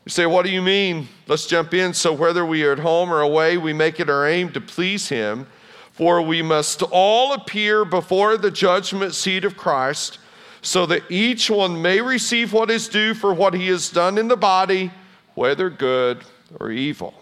You 0.04 0.10
say, 0.10 0.26
What 0.26 0.44
do 0.44 0.52
you 0.52 0.60
mean? 0.60 1.08
Let's 1.26 1.46
jump 1.46 1.72
in. 1.72 1.94
So, 1.94 2.12
whether 2.12 2.44
we 2.44 2.62
are 2.64 2.72
at 2.72 2.78
home 2.78 3.12
or 3.12 3.20
away, 3.20 3.56
we 3.56 3.72
make 3.72 4.00
it 4.00 4.10
our 4.10 4.26
aim 4.26 4.52
to 4.52 4.60
please 4.60 5.08
Him, 5.08 5.46
for 5.92 6.20
we 6.20 6.42
must 6.42 6.82
all 6.82 7.32
appear 7.32 7.84
before 7.84 8.36
the 8.36 8.50
judgment 8.50 9.14
seat 9.14 9.44
of 9.44 9.56
Christ, 9.56 10.18
so 10.64 10.86
that 10.86 11.02
each 11.10 11.50
one 11.50 11.80
may 11.80 12.00
receive 12.00 12.54
what 12.54 12.70
is 12.70 12.88
due 12.88 13.12
for 13.12 13.34
what 13.34 13.52
he 13.52 13.68
has 13.68 13.90
done 13.90 14.16
in 14.16 14.28
the 14.28 14.36
body, 14.36 14.90
whether 15.34 15.68
good 15.68 16.24
or 16.58 16.70
evil. 16.70 17.12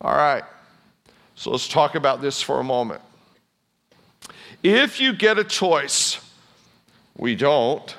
All 0.00 0.14
right, 0.14 0.42
so 1.36 1.52
let's 1.52 1.68
talk 1.68 1.94
about 1.94 2.20
this 2.20 2.42
for 2.42 2.58
a 2.58 2.64
moment. 2.64 3.00
If 4.64 5.00
you 5.00 5.12
get 5.12 5.38
a 5.38 5.44
choice, 5.44 6.20
we 7.16 7.36
don't, 7.36 7.94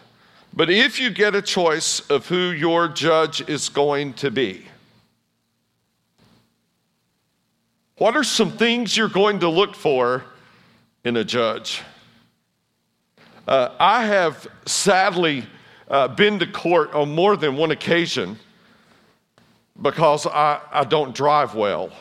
but 0.54 0.70
if 0.70 1.00
you 1.00 1.10
get 1.10 1.36
a 1.36 1.42
choice 1.42 2.02
of 2.10 2.28
who 2.28 2.52
your 2.52 2.90
judge 2.90 3.48
is 3.48 3.70
going 3.70 4.14
to 4.16 4.30
be, 4.30 4.66
what 7.96 8.18
are 8.18 8.26
some 8.26 8.52
things 8.52 8.98
you're 8.98 9.08
going 9.08 9.40
to 9.40 9.48
look 9.48 9.74
for 9.74 10.26
in 11.06 11.16
a 11.16 11.24
judge? 11.24 11.82
Uh, 13.48 13.70
I 13.78 14.06
have 14.06 14.48
sadly 14.66 15.46
uh, 15.90 16.08
been 16.08 16.40
to 16.40 16.48
court 16.48 16.94
on 16.94 17.14
more 17.14 17.36
than 17.36 17.58
one 17.58 17.72
occasion 17.72 18.40
because 19.82 20.26
I, 20.26 20.62
I 20.72 20.84
don't 20.86 21.14
drive 21.14 21.54
well. 21.54 21.92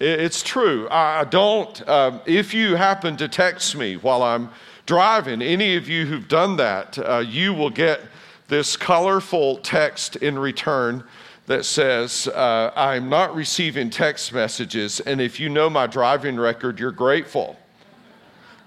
It's 0.00 0.44
true. 0.44 0.88
I 0.90 1.24
don't. 1.24 1.88
Um, 1.88 2.20
if 2.24 2.54
you 2.54 2.76
happen 2.76 3.16
to 3.16 3.26
text 3.26 3.74
me 3.74 3.96
while 3.96 4.22
I'm 4.22 4.50
driving, 4.86 5.42
any 5.42 5.74
of 5.74 5.88
you 5.88 6.06
who've 6.06 6.28
done 6.28 6.56
that, 6.58 6.96
uh, 6.98 7.18
you 7.18 7.52
will 7.52 7.70
get 7.70 8.02
this 8.46 8.76
colorful 8.76 9.56
text 9.56 10.14
in 10.16 10.38
return 10.38 11.02
that 11.46 11.64
says, 11.64 12.28
uh, 12.28 12.72
I'm 12.76 13.08
not 13.08 13.34
receiving 13.34 13.90
text 13.90 14.32
messages, 14.32 15.00
and 15.00 15.20
if 15.20 15.40
you 15.40 15.48
know 15.48 15.68
my 15.68 15.88
driving 15.88 16.38
record, 16.38 16.78
you're 16.78 16.92
grateful. 16.92 17.56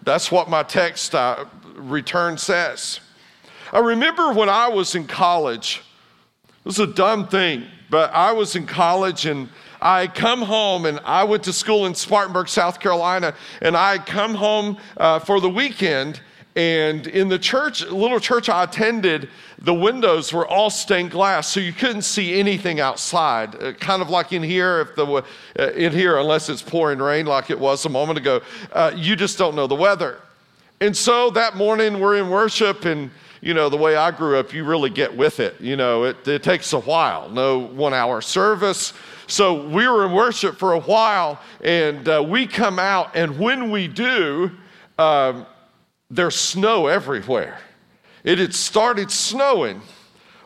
That's 0.03 0.31
what 0.31 0.49
my 0.49 0.63
text 0.63 1.13
uh, 1.13 1.45
return 1.75 2.37
says. 2.37 2.99
I 3.71 3.79
remember 3.79 4.33
when 4.33 4.49
I 4.49 4.67
was 4.67 4.95
in 4.95 5.07
college, 5.07 5.81
it 6.47 6.65
was 6.65 6.79
a 6.79 6.87
dumb 6.87 7.27
thing, 7.27 7.65
but 7.89 8.11
I 8.13 8.31
was 8.31 8.55
in 8.55 8.65
college 8.65 9.25
and 9.25 9.49
I 9.81 10.07
come 10.07 10.41
home 10.41 10.85
and 10.85 10.99
I 11.05 11.23
went 11.23 11.43
to 11.43 11.53
school 11.53 11.85
in 11.85 11.95
Spartanburg, 11.95 12.47
South 12.47 12.79
Carolina, 12.79 13.33
and 13.61 13.75
I 13.75 13.97
come 13.97 14.35
home 14.35 14.77
uh, 14.97 15.19
for 15.19 15.39
the 15.39 15.49
weekend. 15.49 16.21
And 16.55 17.07
in 17.07 17.29
the 17.29 17.39
church, 17.39 17.85
little 17.85 18.19
church 18.19 18.49
I 18.49 18.63
attended, 18.63 19.29
the 19.57 19.73
windows 19.73 20.33
were 20.33 20.45
all 20.45 20.69
stained 20.69 21.11
glass, 21.11 21.47
so 21.47 21.61
you 21.61 21.71
couldn't 21.71 22.01
see 22.01 22.37
anything 22.37 22.81
outside. 22.81 23.55
Uh, 23.55 23.71
kind 23.73 24.01
of 24.01 24.09
like 24.09 24.33
in 24.33 24.43
here, 24.43 24.81
if 24.81 24.95
the 24.95 25.23
uh, 25.57 25.71
in 25.71 25.93
here, 25.93 26.17
unless 26.17 26.49
it's 26.49 26.61
pouring 26.61 26.99
rain 26.99 27.25
like 27.25 27.49
it 27.49 27.59
was 27.59 27.85
a 27.85 27.89
moment 27.89 28.17
ago, 28.17 28.41
uh, 28.73 28.91
you 28.95 29.15
just 29.15 29.37
don't 29.37 29.55
know 29.55 29.65
the 29.65 29.75
weather. 29.75 30.19
And 30.81 30.97
so 30.97 31.29
that 31.29 31.55
morning 31.55 31.99
we're 31.99 32.17
in 32.17 32.29
worship, 32.29 32.83
and 32.83 33.11
you 33.39 33.53
know, 33.53 33.69
the 33.69 33.77
way 33.77 33.95
I 33.95 34.11
grew 34.11 34.37
up, 34.37 34.53
you 34.53 34.65
really 34.65 34.89
get 34.89 35.15
with 35.15 35.39
it. 35.39 35.59
You 35.61 35.77
know, 35.77 36.03
it, 36.03 36.27
it 36.27 36.43
takes 36.43 36.73
a 36.73 36.79
while, 36.79 37.29
no 37.29 37.59
one 37.59 37.93
hour 37.93 38.19
service. 38.19 38.93
So 39.27 39.67
we 39.67 39.87
were 39.87 40.05
in 40.05 40.11
worship 40.11 40.57
for 40.57 40.73
a 40.73 40.79
while, 40.79 41.39
and 41.63 42.09
uh, 42.09 42.21
we 42.27 42.45
come 42.45 42.77
out, 42.77 43.15
and 43.15 43.39
when 43.39 43.71
we 43.71 43.87
do, 43.87 44.51
um, 44.99 45.45
there's 46.11 46.35
snow 46.35 46.87
everywhere. 46.87 47.59
It 48.23 48.37
had 48.37 48.53
started 48.53 49.09
snowing. 49.09 49.81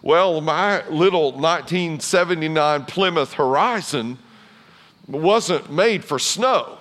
Well, 0.01 0.39
my 0.39 0.87
little 0.87 1.31
1979 1.31 2.85
Plymouth 2.85 3.33
Horizon 3.33 4.19
wasn't 5.07 5.71
made 5.71 6.05
for 6.05 6.19
snow. 6.19 6.77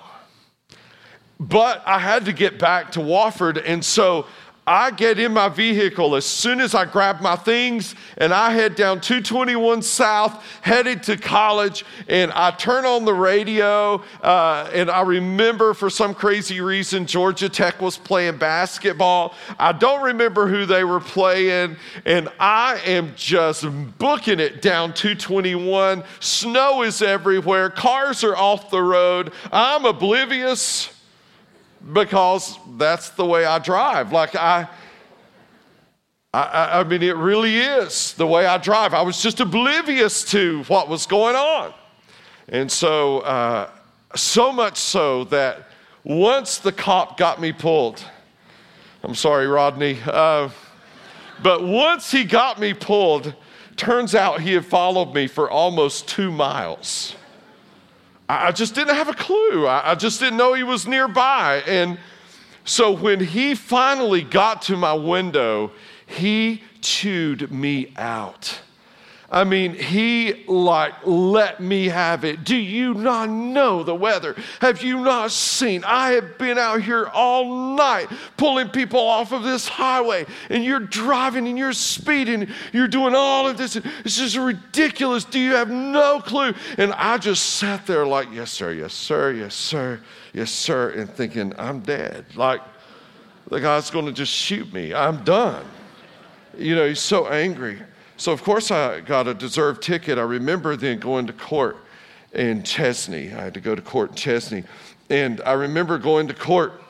But 1.40 1.82
I 1.86 1.98
had 1.98 2.26
to 2.26 2.32
get 2.32 2.58
back 2.58 2.92
to 2.92 3.00
Wofford, 3.00 3.60
and 3.64 3.82
so 3.84 4.26
I 4.66 4.90
get 4.92 5.18
in 5.18 5.32
my 5.32 5.50
vehicle 5.50 6.16
as 6.16 6.24
soon 6.24 6.60
as 6.60 6.74
I 6.74 6.86
grab 6.86 7.20
my 7.20 7.36
things 7.36 7.94
and 8.16 8.32
I 8.32 8.50
head 8.50 8.76
down 8.76 9.00
221 9.00 9.82
South, 9.82 10.42
headed 10.62 11.02
to 11.04 11.18
college, 11.18 11.84
and 12.08 12.32
I 12.32 12.50
turn 12.52 12.86
on 12.86 13.04
the 13.04 13.12
radio. 13.12 14.02
Uh, 14.22 14.70
and 14.72 14.90
I 14.90 15.02
remember 15.02 15.74
for 15.74 15.90
some 15.90 16.14
crazy 16.14 16.62
reason, 16.62 17.04
Georgia 17.04 17.48
Tech 17.48 17.82
was 17.82 17.98
playing 17.98 18.38
basketball. 18.38 19.34
I 19.58 19.72
don't 19.72 20.02
remember 20.02 20.46
who 20.46 20.64
they 20.64 20.84
were 20.84 21.00
playing, 21.00 21.76
and 22.06 22.30
I 22.40 22.80
am 22.86 23.12
just 23.16 23.66
booking 23.98 24.40
it 24.40 24.62
down 24.62 24.94
221. 24.94 26.04
Snow 26.20 26.82
is 26.82 27.02
everywhere, 27.02 27.68
cars 27.68 28.24
are 28.24 28.36
off 28.36 28.70
the 28.70 28.82
road. 28.82 29.32
I'm 29.52 29.84
oblivious 29.84 30.93
because 31.92 32.58
that's 32.76 33.10
the 33.10 33.24
way 33.24 33.44
I 33.44 33.58
drive. 33.58 34.12
Like 34.12 34.34
I, 34.34 34.68
I, 36.32 36.80
I 36.80 36.84
mean, 36.84 37.02
it 37.02 37.16
really 37.16 37.58
is 37.58 38.14
the 38.14 38.26
way 38.26 38.46
I 38.46 38.58
drive. 38.58 38.94
I 38.94 39.02
was 39.02 39.22
just 39.22 39.40
oblivious 39.40 40.24
to 40.32 40.64
what 40.64 40.88
was 40.88 41.06
going 41.06 41.36
on. 41.36 41.72
And 42.48 42.70
so, 42.70 43.20
uh, 43.20 43.70
so 44.14 44.52
much 44.52 44.78
so 44.78 45.24
that 45.24 45.68
once 46.02 46.58
the 46.58 46.72
cop 46.72 47.16
got 47.16 47.40
me 47.40 47.52
pulled, 47.52 48.04
I'm 49.02 49.14
sorry, 49.14 49.46
Rodney, 49.46 49.98
uh, 50.06 50.50
but 51.42 51.62
once 51.62 52.10
he 52.10 52.24
got 52.24 52.58
me 52.58 52.74
pulled, 52.74 53.34
turns 53.76 54.14
out 54.14 54.40
he 54.40 54.52
had 54.52 54.64
followed 54.64 55.14
me 55.14 55.26
for 55.26 55.50
almost 55.50 56.08
two 56.08 56.30
miles. 56.30 57.16
I 58.28 58.52
just 58.52 58.74
didn't 58.74 58.94
have 58.94 59.08
a 59.08 59.14
clue. 59.14 59.66
I 59.66 59.94
just 59.94 60.18
didn't 60.18 60.38
know 60.38 60.54
he 60.54 60.62
was 60.62 60.86
nearby. 60.86 61.62
And 61.66 61.98
so 62.64 62.90
when 62.90 63.20
he 63.20 63.54
finally 63.54 64.22
got 64.22 64.62
to 64.62 64.76
my 64.76 64.94
window, 64.94 65.72
he 66.06 66.62
chewed 66.80 67.52
me 67.52 67.92
out. 67.96 68.60
I 69.34 69.42
mean, 69.42 69.74
he 69.74 70.44
like 70.46 70.94
let 71.04 71.58
me 71.58 71.88
have 71.88 72.24
it. 72.24 72.44
Do 72.44 72.54
you 72.54 72.94
not 72.94 73.28
know 73.28 73.82
the 73.82 73.94
weather? 73.94 74.36
Have 74.60 74.80
you 74.84 75.00
not 75.00 75.32
seen? 75.32 75.82
I 75.82 76.12
have 76.12 76.38
been 76.38 76.56
out 76.56 76.82
here 76.82 77.06
all 77.12 77.74
night 77.74 78.06
pulling 78.36 78.68
people 78.68 79.00
off 79.00 79.32
of 79.32 79.42
this 79.42 79.66
highway, 79.66 80.26
and 80.50 80.64
you're 80.64 80.78
driving 80.78 81.48
and 81.48 81.58
you're 81.58 81.72
speeding, 81.72 82.46
you're 82.72 82.86
doing 82.86 83.16
all 83.16 83.48
of 83.48 83.56
this. 83.56 83.74
It's 83.74 84.18
just 84.18 84.36
ridiculous. 84.36 85.24
Do 85.24 85.40
you 85.40 85.54
have 85.54 85.68
no 85.68 86.20
clue? 86.20 86.54
And 86.78 86.92
I 86.92 87.18
just 87.18 87.56
sat 87.56 87.88
there 87.88 88.06
like, 88.06 88.28
yes, 88.32 88.52
sir, 88.52 88.70
yes, 88.70 88.94
sir, 88.94 89.32
yes, 89.32 89.56
sir, 89.56 90.00
yes, 90.32 90.52
sir, 90.52 90.90
and 90.90 91.10
thinking, 91.10 91.52
I'm 91.58 91.80
dead. 91.80 92.24
Like 92.36 92.60
the 93.48 93.60
guy's 93.60 93.90
going 93.90 94.06
to 94.06 94.12
just 94.12 94.32
shoot 94.32 94.72
me. 94.72 94.94
I'm 94.94 95.24
done. 95.24 95.66
You 96.56 96.76
know, 96.76 96.86
he's 96.86 97.00
so 97.00 97.26
angry. 97.26 97.82
So, 98.16 98.32
of 98.32 98.42
course, 98.42 98.70
I 98.70 99.00
got 99.00 99.26
a 99.26 99.34
deserved 99.34 99.82
ticket. 99.82 100.18
I 100.18 100.22
remember 100.22 100.76
then 100.76 100.98
going 100.98 101.26
to 101.26 101.32
court 101.32 101.76
in 102.32 102.62
Chesnee. 102.62 103.32
I 103.32 103.42
had 103.42 103.54
to 103.54 103.60
go 103.60 103.74
to 103.74 103.82
court 103.82 104.10
in 104.10 104.16
Chesnee. 104.16 104.64
And 105.10 105.40
I 105.44 105.52
remember 105.52 105.98
going 105.98 106.28
to 106.28 106.34
court, 106.34 106.80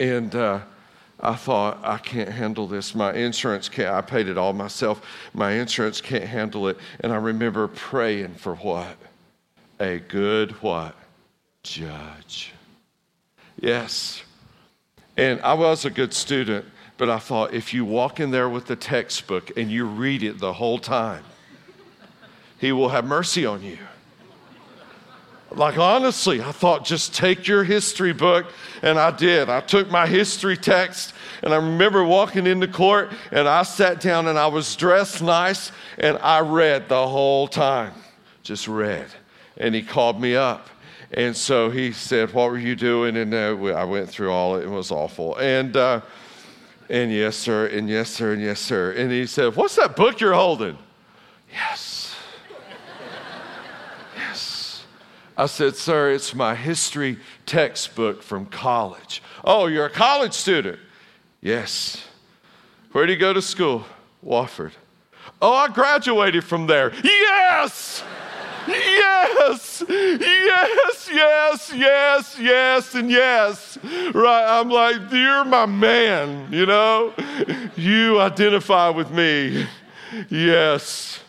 and 0.00 0.34
uh, 0.34 0.60
I 1.20 1.34
thought, 1.34 1.78
I 1.82 1.98
can't 1.98 2.28
handle 2.28 2.66
this. 2.66 2.94
My 2.94 3.12
insurance 3.14 3.68
can't, 3.68 3.94
I 3.94 4.00
paid 4.00 4.28
it 4.28 4.36
all 4.36 4.52
myself. 4.52 5.06
My 5.32 5.52
insurance 5.52 6.00
can't 6.00 6.24
handle 6.24 6.68
it. 6.68 6.78
And 7.00 7.12
I 7.12 7.16
remember 7.16 7.68
praying 7.68 8.34
for 8.34 8.56
what? 8.56 8.96
A 9.80 9.98
good 9.98 10.52
what? 10.62 10.94
Judge. 11.62 12.52
Yes. 13.60 14.22
And 15.16 15.40
I 15.42 15.54
was 15.54 15.84
a 15.84 15.90
good 15.90 16.12
student. 16.12 16.64
But 16.96 17.10
I 17.10 17.18
thought 17.18 17.52
if 17.52 17.74
you 17.74 17.84
walk 17.84 18.20
in 18.20 18.30
there 18.30 18.48
with 18.48 18.66
the 18.66 18.76
textbook 18.76 19.56
and 19.56 19.70
you 19.70 19.84
read 19.84 20.22
it 20.22 20.38
the 20.38 20.52
whole 20.52 20.78
time, 20.78 21.24
He 22.58 22.72
will 22.72 22.90
have 22.90 23.04
mercy 23.04 23.44
on 23.44 23.62
you. 23.62 23.78
Like, 25.50 25.78
honestly, 25.78 26.42
I 26.42 26.50
thought 26.50 26.84
just 26.84 27.14
take 27.14 27.46
your 27.46 27.62
history 27.62 28.12
book, 28.12 28.46
and 28.82 28.98
I 28.98 29.12
did. 29.12 29.48
I 29.48 29.60
took 29.60 29.88
my 29.88 30.06
history 30.06 30.56
text, 30.56 31.14
and 31.42 31.52
I 31.52 31.56
remember 31.56 32.02
walking 32.02 32.46
into 32.46 32.66
court, 32.66 33.12
and 33.30 33.46
I 33.46 33.62
sat 33.62 34.00
down 34.00 34.26
and 34.26 34.36
I 34.36 34.48
was 34.48 34.74
dressed 34.74 35.22
nice, 35.22 35.70
and 35.98 36.18
I 36.18 36.40
read 36.40 36.88
the 36.88 37.06
whole 37.06 37.46
time. 37.46 37.92
Just 38.42 38.66
read. 38.66 39.06
And 39.56 39.74
he 39.74 39.82
called 39.82 40.20
me 40.20 40.34
up. 40.34 40.68
And 41.12 41.36
so 41.36 41.70
he 41.70 41.92
said, 41.92 42.32
What 42.34 42.50
were 42.50 42.58
you 42.58 42.74
doing? 42.74 43.16
And 43.16 43.32
uh, 43.32 43.54
I 43.76 43.84
went 43.84 44.08
through 44.08 44.32
all 44.32 44.56
it. 44.56 44.64
It 44.64 44.68
was 44.68 44.90
awful. 44.90 45.36
And, 45.36 45.76
uh, 45.76 46.00
and 46.88 47.12
yes, 47.12 47.36
sir, 47.36 47.66
and 47.66 47.88
yes, 47.88 48.10
sir, 48.10 48.32
and 48.32 48.42
yes, 48.42 48.60
sir. 48.60 48.92
And 48.92 49.10
he 49.10 49.26
said, 49.26 49.56
What's 49.56 49.76
that 49.76 49.96
book 49.96 50.20
you're 50.20 50.34
holding? 50.34 50.78
Yes. 51.52 52.16
yes. 54.16 54.84
I 55.36 55.46
said, 55.46 55.76
Sir, 55.76 56.10
it's 56.10 56.34
my 56.34 56.54
history 56.54 57.18
textbook 57.46 58.22
from 58.22 58.46
college. 58.46 59.22
Oh, 59.44 59.66
you're 59.66 59.86
a 59.86 59.90
college 59.90 60.34
student? 60.34 60.78
Yes. 61.40 62.04
Where 62.92 63.06
do 63.06 63.12
you 63.12 63.18
go 63.18 63.32
to 63.32 63.42
school? 63.42 63.84
Wofford. 64.24 64.72
Oh, 65.42 65.52
I 65.52 65.68
graduated 65.68 66.44
from 66.44 66.66
there. 66.66 66.92
Yes! 67.02 68.02
Yes, 68.68 69.82
yes, 69.88 71.10
yes, 71.12 71.72
yes, 71.74 72.38
yes, 72.40 72.94
and 72.94 73.10
yes. 73.10 73.78
Right? 74.14 74.60
I'm 74.60 74.70
like, 74.70 75.12
you're 75.12 75.44
my 75.44 75.66
man, 75.66 76.52
you 76.52 76.66
know? 76.66 77.12
You 77.76 78.20
identify 78.20 78.88
with 78.90 79.10
me. 79.10 79.66
Yes. 80.28 81.20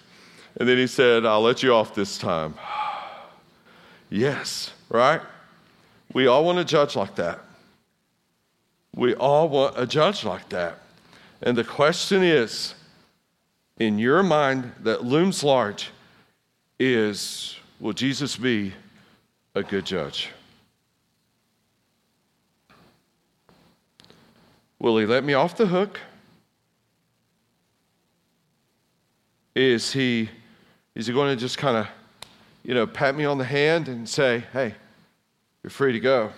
And 0.60 0.70
then 0.70 0.78
he 0.78 0.88
said, 0.88 1.26
I'll 1.26 1.42
let 1.42 1.64
you 1.64 1.74
off 1.74 1.94
this 1.94 2.18
time. 2.18 2.56
yes, 4.10 4.72
right? 4.90 5.22
We 6.14 6.28
all 6.28 6.46
want 6.46 6.60
a 6.60 6.66
judge 6.66 6.96
like 6.96 7.16
that. 7.16 7.40
We 8.96 9.14
all 9.16 9.50
want 9.50 9.78
a 9.78 9.86
judge 9.86 10.24
like 10.24 10.48
that. 10.50 10.80
And 11.42 11.58
the 11.58 11.64
question 11.66 12.24
is, 12.24 12.76
in 13.78 14.00
your 14.00 14.24
mind 14.24 14.72
that 14.84 15.04
looms 15.04 15.44
large, 15.44 15.92
is 16.80 17.58
will 17.80 17.94
Jesus 17.94 18.36
be 18.36 18.74
a 19.54 19.64
good 19.64 19.86
judge? 19.86 20.30
Will 24.80 24.98
he 24.98 25.06
let 25.06 25.24
me 25.24 25.34
off 25.34 25.58
the 25.58 25.68
hook? 25.68 26.00
Is 29.56 29.94
he 29.94 30.30
is 30.96 31.08
he 31.08 31.14
going 31.14 31.36
to 31.36 31.40
just 31.40 31.58
kind 31.58 31.78
of 31.78 31.88
you 32.64 32.74
know 32.74 32.86
pat 32.86 33.16
me 33.16 33.26
on 33.26 33.38
the 33.38 33.46
hand 33.46 33.88
and 33.88 34.08
say, 34.08 34.44
"Hey, 34.52 34.76
you're 35.64 35.72
free 35.72 35.94
to 35.94 36.00
go." 36.00 36.32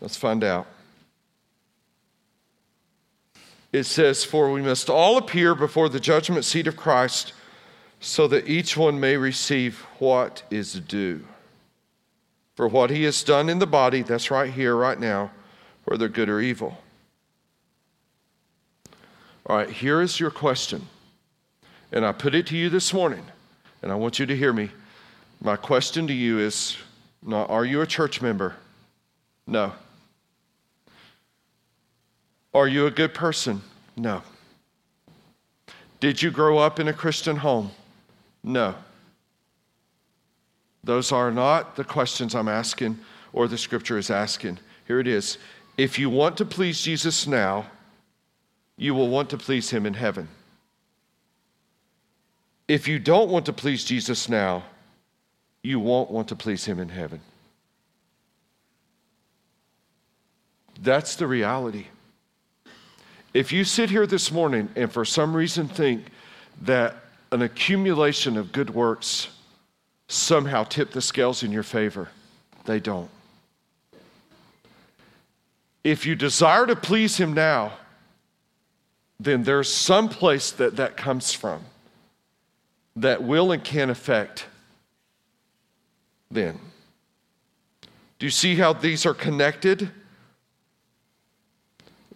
Let's 0.00 0.16
find 0.16 0.44
out. 0.44 0.66
It 3.72 3.84
says, 3.84 4.24
For 4.24 4.50
we 4.50 4.62
must 4.62 4.88
all 4.88 5.18
appear 5.18 5.54
before 5.54 5.88
the 5.88 6.00
judgment 6.00 6.44
seat 6.44 6.66
of 6.66 6.76
Christ 6.76 7.32
so 8.00 8.28
that 8.28 8.48
each 8.48 8.76
one 8.76 9.00
may 9.00 9.16
receive 9.16 9.80
what 9.98 10.42
is 10.50 10.74
due. 10.74 11.24
For 12.54 12.68
what 12.68 12.90
he 12.90 13.04
has 13.04 13.22
done 13.22 13.48
in 13.48 13.58
the 13.58 13.66
body, 13.66 14.02
that's 14.02 14.30
right 14.30 14.52
here, 14.52 14.74
right 14.74 14.98
now, 14.98 15.30
whether 15.84 16.08
good 16.08 16.28
or 16.28 16.40
evil. 16.40 16.78
All 19.46 19.56
right, 19.56 19.70
here 19.70 20.02
is 20.02 20.20
your 20.20 20.30
question. 20.30 20.86
And 21.92 22.04
I 22.04 22.12
put 22.12 22.34
it 22.34 22.46
to 22.48 22.56
you 22.56 22.68
this 22.68 22.92
morning, 22.92 23.24
and 23.82 23.90
I 23.90 23.94
want 23.94 24.18
you 24.18 24.26
to 24.26 24.36
hear 24.36 24.52
me. 24.52 24.70
My 25.40 25.56
question 25.56 26.06
to 26.08 26.12
you 26.12 26.38
is 26.38 26.76
not, 27.22 27.48
are 27.48 27.64
you 27.64 27.80
a 27.80 27.86
church 27.86 28.20
member? 28.20 28.56
No. 29.46 29.72
Are 32.52 32.68
you 32.68 32.86
a 32.86 32.90
good 32.90 33.14
person? 33.14 33.62
No. 33.96 34.22
Did 36.00 36.20
you 36.22 36.30
grow 36.30 36.58
up 36.58 36.78
in 36.78 36.88
a 36.88 36.92
Christian 36.92 37.36
home? 37.36 37.70
No. 38.48 38.74
Those 40.82 41.12
are 41.12 41.30
not 41.30 41.76
the 41.76 41.84
questions 41.84 42.34
I'm 42.34 42.48
asking 42.48 42.98
or 43.34 43.46
the 43.46 43.58
scripture 43.58 43.98
is 43.98 44.10
asking. 44.10 44.58
Here 44.86 44.98
it 44.98 45.06
is. 45.06 45.36
If 45.76 45.98
you 45.98 46.08
want 46.08 46.38
to 46.38 46.46
please 46.46 46.80
Jesus 46.80 47.26
now, 47.26 47.66
you 48.78 48.94
will 48.94 49.08
want 49.08 49.28
to 49.30 49.36
please 49.36 49.68
him 49.68 49.84
in 49.84 49.92
heaven. 49.92 50.28
If 52.68 52.88
you 52.88 52.98
don't 52.98 53.28
want 53.28 53.44
to 53.46 53.52
please 53.52 53.84
Jesus 53.84 54.30
now, 54.30 54.64
you 55.62 55.78
won't 55.78 56.10
want 56.10 56.28
to 56.28 56.36
please 56.36 56.64
him 56.64 56.78
in 56.78 56.88
heaven. 56.88 57.20
That's 60.80 61.16
the 61.16 61.26
reality. 61.26 61.88
If 63.34 63.52
you 63.52 63.64
sit 63.64 63.90
here 63.90 64.06
this 64.06 64.32
morning 64.32 64.70
and 64.74 64.90
for 64.90 65.04
some 65.04 65.36
reason 65.36 65.68
think 65.68 66.06
that 66.62 66.96
an 67.30 67.42
accumulation 67.42 68.36
of 68.36 68.52
good 68.52 68.70
works 68.70 69.28
somehow 70.08 70.64
tip 70.64 70.90
the 70.90 71.02
scales 71.02 71.42
in 71.42 71.52
your 71.52 71.62
favor. 71.62 72.08
They 72.64 72.80
don't. 72.80 73.10
If 75.84 76.06
you 76.06 76.14
desire 76.14 76.66
to 76.66 76.76
please 76.76 77.16
Him 77.18 77.34
now, 77.34 77.72
then 79.20 79.42
there's 79.42 79.72
some 79.72 80.08
place 80.08 80.50
that 80.52 80.76
that 80.76 80.96
comes 80.96 81.32
from 81.32 81.62
that 82.96 83.22
will 83.22 83.52
and 83.52 83.62
can 83.62 83.90
affect 83.90 84.46
then. 86.30 86.58
Do 88.18 88.26
you 88.26 88.30
see 88.30 88.56
how 88.56 88.72
these 88.72 89.06
are 89.06 89.14
connected? 89.14 89.90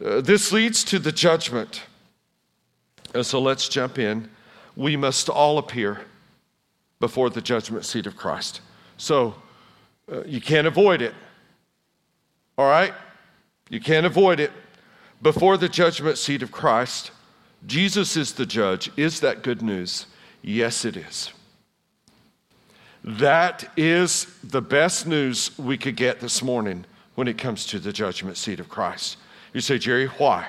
Uh, 0.04 0.20
this 0.20 0.52
leads 0.52 0.82
to 0.84 0.98
the 0.98 1.12
judgment. 1.12 1.82
And 3.14 3.24
so 3.24 3.40
let's 3.40 3.68
jump 3.68 3.98
in 3.98 4.28
we 4.76 4.96
must 4.96 5.28
all 5.28 5.58
appear 5.58 6.02
before 7.00 7.30
the 7.30 7.40
judgment 7.40 7.84
seat 7.84 8.06
of 8.06 8.16
Christ. 8.16 8.60
So 8.96 9.34
uh, 10.10 10.22
you 10.24 10.40
can't 10.40 10.66
avoid 10.66 11.02
it. 11.02 11.14
All 12.56 12.68
right? 12.68 12.94
You 13.68 13.80
can't 13.80 14.06
avoid 14.06 14.40
it. 14.40 14.52
Before 15.20 15.56
the 15.56 15.68
judgment 15.68 16.18
seat 16.18 16.42
of 16.42 16.52
Christ, 16.52 17.10
Jesus 17.66 18.16
is 18.16 18.32
the 18.32 18.46
judge. 18.46 18.90
Is 18.96 19.20
that 19.20 19.42
good 19.42 19.62
news? 19.62 20.06
Yes, 20.42 20.84
it 20.84 20.96
is. 20.96 21.32
That 23.04 23.68
is 23.76 24.26
the 24.44 24.62
best 24.62 25.06
news 25.06 25.56
we 25.58 25.76
could 25.76 25.96
get 25.96 26.20
this 26.20 26.42
morning 26.42 26.84
when 27.14 27.28
it 27.28 27.38
comes 27.38 27.66
to 27.66 27.78
the 27.78 27.92
judgment 27.92 28.36
seat 28.36 28.60
of 28.60 28.68
Christ. 28.68 29.16
You 29.52 29.60
say, 29.60 29.78
Jerry, 29.78 30.06
why? 30.06 30.48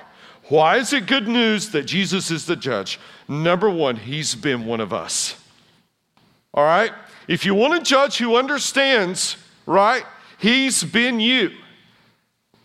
Why 0.49 0.77
is 0.77 0.91
it 0.93 1.07
good 1.07 1.27
news 1.27 1.69
that 1.69 1.83
Jesus 1.83 2.29
is 2.29 2.45
the 2.45 2.55
judge? 2.55 2.99
Number 3.27 3.69
one, 3.69 3.95
he's 3.95 4.35
been 4.35 4.65
one 4.65 4.81
of 4.81 4.93
us. 4.93 5.35
All 6.53 6.63
right? 6.63 6.91
If 7.27 7.45
you 7.45 7.55
want 7.55 7.75
a 7.75 7.81
judge 7.81 8.17
who 8.17 8.35
understands, 8.35 9.37
right, 9.65 10.03
he's 10.37 10.83
been 10.83 11.19
you. 11.19 11.51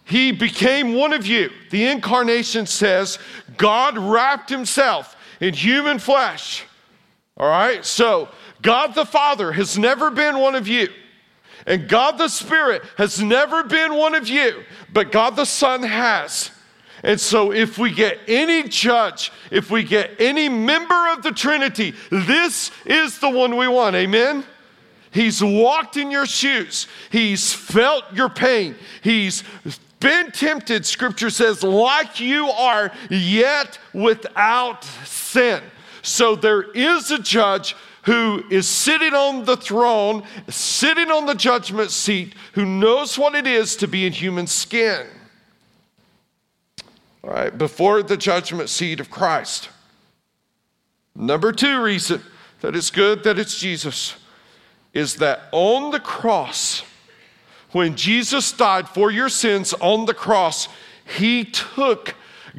He 0.05 0.33
became 0.33 0.95
one 0.95 1.13
of 1.13 1.27
you. 1.27 1.51
The 1.71 1.87
incarnation 1.87 2.67
says 2.67 3.19
God 3.57 3.97
wrapped 3.99 4.51
himself 4.51 5.17
in 5.41 5.55
human 5.55 5.99
flesh. 5.99 6.65
All 7.37 7.49
right? 7.49 7.85
So, 7.85 8.29
God 8.63 8.95
the 8.95 9.07
Father 9.07 9.53
has 9.53 9.79
never 9.79 10.11
been 10.11 10.39
one 10.39 10.55
of 10.55 10.67
you. 10.67 10.89
And 11.67 11.89
God 11.89 12.19
the 12.19 12.29
Spirit 12.29 12.83
has 12.97 13.23
never 13.23 13.63
been 13.63 13.95
one 13.95 14.15
of 14.15 14.27
you, 14.27 14.65
but 14.93 15.13
God 15.13 15.37
the 15.37 15.45
Son 15.45 15.83
has. 15.83 16.51
And 17.03 17.21
so, 17.21 17.53
if 17.53 17.79
we 17.79 17.93
get 17.93 18.19
any 18.27 18.65
judge, 18.65 19.31
if 19.51 19.71
we 19.71 19.85
get 19.85 20.21
any 20.21 20.49
member 20.49 21.09
of 21.13 21.23
the 21.23 21.31
Trinity, 21.31 21.95
this 22.11 22.71
is 22.85 23.19
the 23.21 23.31
one 23.31 23.57
we 23.57 23.69
want. 23.69 23.95
Amen? 23.95 24.45
He's 25.11 25.43
walked 25.43 25.97
in 25.97 26.11
your 26.11 26.27
shoes, 26.27 26.87
He's 27.11 27.53
felt 27.53 28.05
your 28.13 28.29
pain, 28.29 28.75
He's 29.03 29.45
been 30.01 30.33
tempted, 30.33 30.87
Scripture 30.87 31.31
says, 31.31 31.63
like 31.63 32.21
you 32.21 32.49
are, 32.49 32.93
yet 33.11 33.79
without 33.93 34.85
sin. 35.05 35.63
So, 36.03 36.35
there 36.35 36.63
is 36.73 37.11
a 37.11 37.19
judge 37.19 37.77
who 38.03 38.43
is 38.51 38.67
sitting 38.67 39.13
on 39.15 39.45
the 39.45 39.57
throne, 39.57 40.25
sitting 40.49 41.11
on 41.11 41.27
the 41.27 41.35
judgment 41.35 41.91
seat, 41.91 42.35
who 42.53 42.65
knows 42.65 43.19
what 43.19 43.35
it 43.35 43.47
is 43.47 43.77
to 43.77 43.87
be 43.87 44.07
in 44.07 44.13
human 44.13 44.47
skin 44.47 45.07
all 47.23 47.31
right, 47.31 47.57
before 47.57 48.03
the 48.03 48.17
judgment 48.17 48.69
seat 48.69 49.01
of 49.01 49.11
Christ. 49.11 49.69
Number 51.15 51.53
two 51.53 51.83
reason 51.83 52.23
that 52.61 52.77
it's 52.77 52.91
good 52.91 53.25
that 53.25 53.39
it's 53.39 53.59
Jesus 53.59 54.17
is 54.93 55.17
that 55.17 55.43
on 55.53 55.91
the 55.91 56.01
cross, 56.01 56.83
when 57.73 57.97
Jesus 57.97 58.53
died 58.53 58.89
for 58.89 59.11
your 59.11 59.29
sins 59.29 59.75
on 59.75 60.07
the 60.07 60.15
cross, 60.15 60.69
he 61.19 61.45
took 61.45 62.15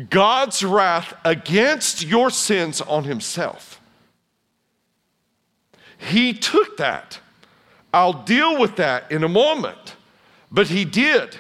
God's 0.10 0.64
wrath 0.64 1.14
against 1.26 2.04
your 2.04 2.30
sins 2.30 2.82
on 2.82 3.06
himself. 3.06 3.82
He 5.98 6.34
took 6.34 6.78
that. 6.78 7.20
I'll 7.94 8.24
deal 8.24 8.60
with 8.60 8.76
that 8.78 9.12
in 9.12 9.24
a 9.24 9.30
moment, 9.30 9.96
but 10.52 10.68
he 10.68 10.86
did. 10.86 11.38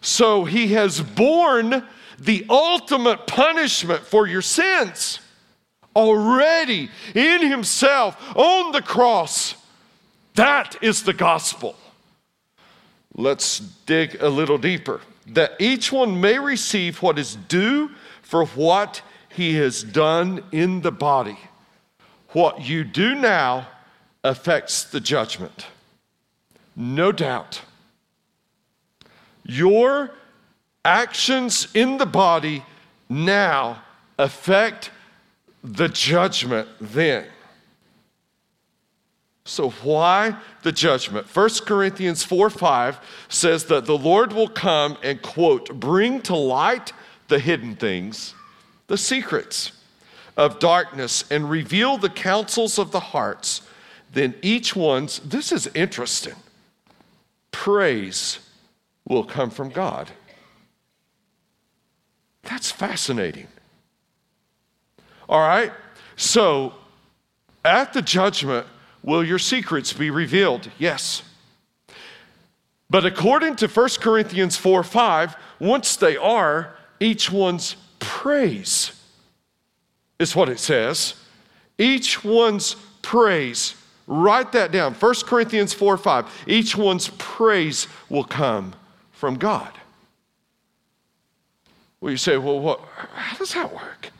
So 0.00 0.44
he 0.44 0.68
has 0.68 1.00
borne 1.00 1.84
the 2.24 2.46
ultimate 2.48 3.26
punishment 3.26 4.02
for 4.02 4.26
your 4.26 4.42
sins 4.42 5.18
already 5.94 6.88
in 7.14 7.46
Himself 7.48 8.16
on 8.36 8.72
the 8.72 8.82
cross. 8.82 9.56
That 10.34 10.76
is 10.82 11.02
the 11.02 11.12
gospel. 11.12 11.76
Let's 13.14 13.58
dig 13.58 14.22
a 14.22 14.28
little 14.28 14.56
deeper. 14.56 15.00
That 15.26 15.54
each 15.58 15.92
one 15.92 16.20
may 16.20 16.38
receive 16.38 17.02
what 17.02 17.18
is 17.18 17.36
due 17.36 17.90
for 18.22 18.46
what 18.46 19.02
he 19.28 19.56
has 19.56 19.82
done 19.82 20.42
in 20.52 20.80
the 20.80 20.92
body. 20.92 21.38
What 22.30 22.62
you 22.62 22.84
do 22.84 23.14
now 23.14 23.68
affects 24.24 24.84
the 24.84 25.00
judgment. 25.00 25.66
No 26.74 27.12
doubt. 27.12 27.62
Your 29.44 30.12
actions 30.84 31.68
in 31.74 31.98
the 31.98 32.06
body 32.06 32.64
now 33.08 33.82
affect 34.18 34.90
the 35.62 35.88
judgment 35.88 36.68
then. 36.80 37.26
So, 39.44 39.70
why 39.70 40.36
the 40.62 40.72
judgment? 40.72 41.26
1 41.34 41.50
Corinthians 41.66 42.22
4 42.22 42.48
5 42.48 43.00
says 43.28 43.64
that 43.64 43.86
the 43.86 43.98
Lord 43.98 44.32
will 44.32 44.48
come 44.48 44.96
and, 45.02 45.20
quote, 45.20 45.80
bring 45.80 46.20
to 46.22 46.36
light 46.36 46.92
the 47.28 47.40
hidden 47.40 47.74
things, 47.74 48.34
the 48.86 48.96
secrets 48.96 49.72
of 50.36 50.60
darkness, 50.60 51.24
and 51.30 51.50
reveal 51.50 51.98
the 51.98 52.08
counsels 52.08 52.78
of 52.78 52.92
the 52.92 53.00
hearts. 53.00 53.62
Then 54.12 54.34
each 54.42 54.76
one's, 54.76 55.18
this 55.20 55.50
is 55.50 55.66
interesting, 55.74 56.34
praise 57.50 58.38
will 59.08 59.24
come 59.24 59.50
from 59.50 59.70
God. 59.70 60.10
That's 62.42 62.70
fascinating. 62.70 63.48
All 65.28 65.40
right? 65.40 65.72
So, 66.16 66.74
at 67.64 67.92
the 67.92 68.02
judgment, 68.02 68.66
will 69.02 69.24
your 69.24 69.38
secrets 69.38 69.92
be 69.92 70.10
revealed? 70.10 70.70
Yes. 70.78 71.22
But 72.90 73.06
according 73.06 73.56
to 73.56 73.68
1 73.68 73.88
Corinthians 74.00 74.56
4 74.56 74.84
5, 74.84 75.36
once 75.60 75.96
they 75.96 76.16
are, 76.16 76.76
each 77.00 77.30
one's 77.30 77.76
praise 77.98 78.92
is 80.18 80.36
what 80.36 80.48
it 80.48 80.58
says. 80.58 81.14
Each 81.78 82.22
one's 82.22 82.76
praise. 83.00 83.74
Write 84.06 84.52
that 84.52 84.72
down. 84.72 84.94
1 84.94 85.14
Corinthians 85.26 85.72
4 85.72 85.96
5. 85.96 86.44
Each 86.46 86.76
one's 86.76 87.08
praise 87.18 87.88
will 88.08 88.24
come 88.24 88.74
from 89.12 89.36
God. 89.36 89.72
Well, 92.02 92.10
you 92.10 92.16
say, 92.16 92.36
well, 92.36 92.58
what, 92.58 92.80
how 93.14 93.36
does 93.36 93.54
that 93.54 93.72
work? 93.72 94.10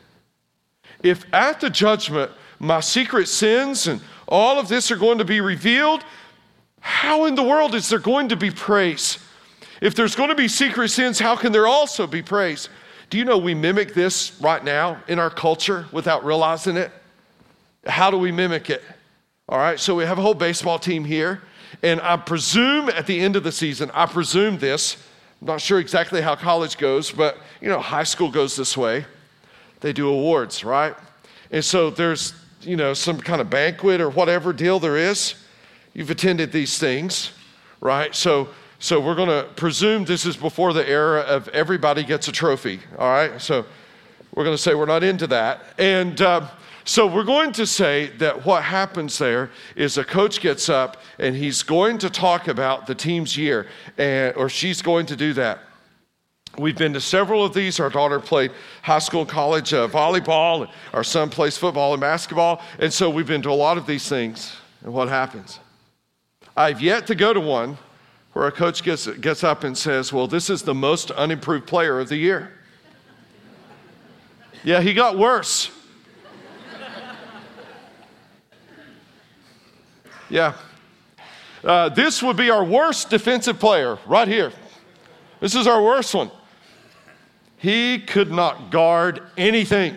If 1.03 1.25
at 1.33 1.59
the 1.59 1.69
judgment 1.69 2.31
my 2.57 2.79
secret 2.79 3.27
sins 3.27 3.87
and 3.87 3.99
all 4.25 4.57
of 4.57 4.69
this 4.69 4.89
are 4.89 4.95
going 4.95 5.17
to 5.17 5.25
be 5.25 5.41
revealed, 5.41 6.05
how 6.79 7.25
in 7.25 7.35
the 7.35 7.43
world 7.43 7.75
is 7.75 7.89
there 7.89 7.99
going 7.99 8.29
to 8.29 8.37
be 8.37 8.49
praise? 8.49 9.19
If 9.81 9.95
there's 9.95 10.15
going 10.15 10.29
to 10.29 10.35
be 10.35 10.47
secret 10.47 10.91
sins, 10.91 11.19
how 11.19 11.35
can 11.35 11.51
there 11.51 11.67
also 11.67 12.07
be 12.07 12.21
praise? 12.21 12.69
Do 13.09 13.17
you 13.17 13.25
know 13.25 13.37
we 13.37 13.53
mimic 13.53 13.93
this 13.93 14.39
right 14.39 14.63
now 14.63 15.03
in 15.09 15.19
our 15.19 15.29
culture 15.29 15.85
without 15.91 16.23
realizing 16.23 16.77
it? 16.77 16.89
How 17.85 18.09
do 18.09 18.17
we 18.17 18.31
mimic 18.31 18.69
it? 18.69 18.81
All 19.49 19.57
right, 19.57 19.77
so 19.77 19.93
we 19.93 20.05
have 20.05 20.17
a 20.17 20.21
whole 20.21 20.33
baseball 20.33 20.79
team 20.79 21.03
here, 21.03 21.41
and 21.81 21.99
I 21.99 22.15
presume 22.15 22.87
at 22.87 23.07
the 23.07 23.19
end 23.19 23.35
of 23.35 23.43
the 23.43 23.51
season, 23.51 23.91
I 23.93 24.05
presume 24.05 24.57
this, 24.57 24.95
I'm 25.43 25.47
not 25.47 25.59
sure 25.59 25.79
exactly 25.79 26.21
how 26.21 26.37
college 26.37 26.77
goes, 26.77 27.11
but 27.11 27.37
you 27.59 27.67
know, 27.67 27.81
high 27.81 28.05
school 28.05 28.31
goes 28.31 28.55
this 28.55 28.77
way. 28.77 29.03
They 29.81 29.91
do 29.91 30.07
awards, 30.07 30.63
right? 30.63 30.95
And 31.51 31.65
so 31.65 31.89
there's, 31.89 32.33
you 32.61 32.77
know, 32.77 32.93
some 32.93 33.19
kind 33.19 33.41
of 33.41 33.49
banquet 33.49 33.99
or 33.99 34.09
whatever 34.09 34.53
deal 34.53 34.79
there 34.79 34.95
is. 34.95 35.35
You've 35.93 36.09
attended 36.09 36.53
these 36.53 36.79
things, 36.79 37.33
right? 37.81 38.15
So 38.15 38.47
so 38.79 39.01
we're 39.01 39.15
going 39.15 39.27
to 39.27 39.49
presume 39.57 40.05
this 40.05 40.25
is 40.25 40.37
before 40.37 40.71
the 40.71 40.87
era 40.87 41.19
of 41.19 41.49
everybody 41.49 42.05
gets 42.05 42.29
a 42.29 42.31
trophy, 42.31 42.79
all 42.97 43.09
right? 43.09 43.41
So 43.41 43.65
we're 44.33 44.45
going 44.45 44.55
to 44.55 44.61
say 44.61 44.75
we're 44.75 44.85
not 44.85 45.03
into 45.03 45.27
that. 45.27 45.61
And 45.77 46.21
uh, 46.21 46.47
so 46.85 47.07
we're 47.07 47.23
going 47.23 47.53
to 47.53 47.65
say 47.65 48.07
that 48.17 48.45
what 48.45 48.63
happens 48.63 49.17
there 49.17 49.51
is 49.75 49.97
a 49.97 50.03
coach 50.03 50.41
gets 50.41 50.67
up 50.67 50.97
and 51.17 51.35
he's 51.35 51.63
going 51.63 51.97
to 51.99 52.09
talk 52.09 52.47
about 52.47 52.87
the 52.87 52.95
team's 52.95 53.37
year, 53.37 53.67
and, 53.97 54.35
or 54.35 54.49
she's 54.49 54.81
going 54.81 55.05
to 55.05 55.15
do 55.15 55.33
that. 55.33 55.59
We've 56.57 56.77
been 56.77 56.93
to 56.93 57.01
several 57.01 57.43
of 57.43 57.53
these. 57.53 57.79
Our 57.79 57.89
daughter 57.89 58.19
played 58.19 58.51
high 58.83 58.99
school 58.99 59.21
and 59.21 59.29
college 59.29 59.73
uh, 59.73 59.87
volleyball. 59.87 60.69
Our 60.93 61.03
son 61.03 61.29
plays 61.29 61.57
football 61.57 61.93
and 61.93 62.01
basketball. 62.01 62.61
And 62.77 62.93
so 62.93 63.09
we've 63.09 63.25
been 63.25 63.41
to 63.43 63.49
a 63.49 63.51
lot 63.51 63.77
of 63.77 63.87
these 63.87 64.07
things. 64.07 64.55
And 64.83 64.93
what 64.93 65.09
happens? 65.09 65.59
I've 66.55 66.79
yet 66.79 67.07
to 67.07 67.15
go 67.15 67.33
to 67.33 67.39
one 67.39 67.79
where 68.33 68.45
a 68.45 68.51
coach 68.51 68.83
gets, 68.83 69.07
gets 69.07 69.43
up 69.43 69.63
and 69.63 69.75
says, 69.75 70.13
Well, 70.13 70.27
this 70.27 70.49
is 70.51 70.61
the 70.61 70.75
most 70.75 71.09
unimproved 71.11 71.65
player 71.65 71.99
of 71.99 72.09
the 72.09 72.17
year. 72.17 72.51
yeah, 74.63 74.81
he 74.81 74.93
got 74.93 75.17
worse. 75.17 75.71
Yeah. 80.33 80.55
Uh, 81.63 81.89
this 81.89 82.23
would 82.23 82.37
be 82.37 82.49
our 82.49 82.63
worst 82.63 83.11
defensive 83.11 83.59
player 83.59 83.99
right 84.07 84.27
here. 84.27 84.51
This 85.39 85.53
is 85.53 85.67
our 85.67 85.83
worst 85.83 86.15
one. 86.15 86.31
He 87.57 87.99
could 87.99 88.31
not 88.31 88.71
guard 88.71 89.21
anything. 89.37 89.95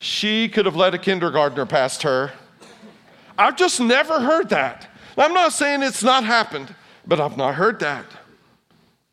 She 0.00 0.48
could 0.48 0.66
have 0.66 0.74
let 0.74 0.92
a 0.92 0.98
kindergartner 0.98 1.66
past 1.66 2.02
her. 2.02 2.32
I've 3.38 3.54
just 3.54 3.78
never 3.78 4.18
heard 4.18 4.48
that. 4.48 4.88
I'm 5.16 5.32
not 5.32 5.52
saying 5.52 5.84
it's 5.84 6.02
not 6.02 6.24
happened, 6.24 6.74
but 7.06 7.20
I've 7.20 7.36
not 7.36 7.54
heard 7.54 7.78
that. 7.78 8.06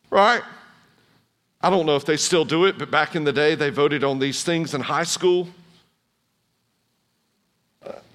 Right? 0.09 0.41
I 1.61 1.69
don't 1.69 1.85
know 1.85 1.97
if 1.97 2.03
they 2.03 2.17
still 2.17 2.45
do 2.45 2.65
it, 2.65 2.79
but 2.79 2.89
back 2.89 3.15
in 3.15 3.25
the 3.25 3.33
day, 3.33 3.53
they 3.53 3.69
voted 3.69 4.03
on 4.03 4.17
these 4.17 4.43
things 4.43 4.73
in 4.73 4.81
high 4.81 5.03
school. 5.03 5.49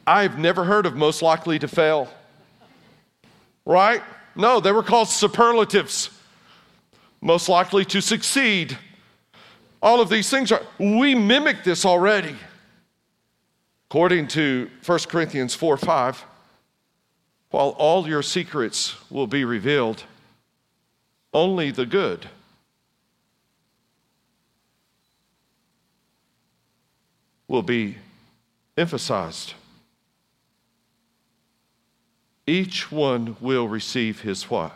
I've 0.08 0.38
never 0.38 0.64
heard 0.64 0.86
of 0.86 0.96
most 0.96 1.20
likely 1.20 1.58
to 1.58 1.68
fail. 1.68 2.08
Right? 3.66 4.02
No, 4.34 4.58
they 4.58 4.72
were 4.72 4.82
called 4.82 5.08
superlatives. 5.08 6.08
Most 7.20 7.46
likely 7.50 7.84
to 7.84 8.00
succeed. 8.00 8.78
All 9.82 10.00
of 10.00 10.08
these 10.08 10.30
things 10.30 10.50
are, 10.50 10.62
we 10.78 11.14
mimic 11.14 11.62
this 11.62 11.84
already. 11.84 12.34
According 13.90 14.28
to 14.28 14.70
1 14.86 14.98
Corinthians 15.10 15.54
4 15.54 15.76
5, 15.76 16.24
while 17.50 17.74
all 17.76 18.08
your 18.08 18.22
secrets 18.22 18.94
will 19.10 19.26
be 19.26 19.44
revealed, 19.44 20.04
only 21.34 21.70
the 21.70 21.84
good 21.84 22.26
will 27.46 27.62
be 27.62 27.96
emphasized. 28.78 29.52
Each 32.48 32.90
one 32.90 33.36
will 33.42 33.68
receive 33.68 34.22
his 34.22 34.48
what? 34.48 34.72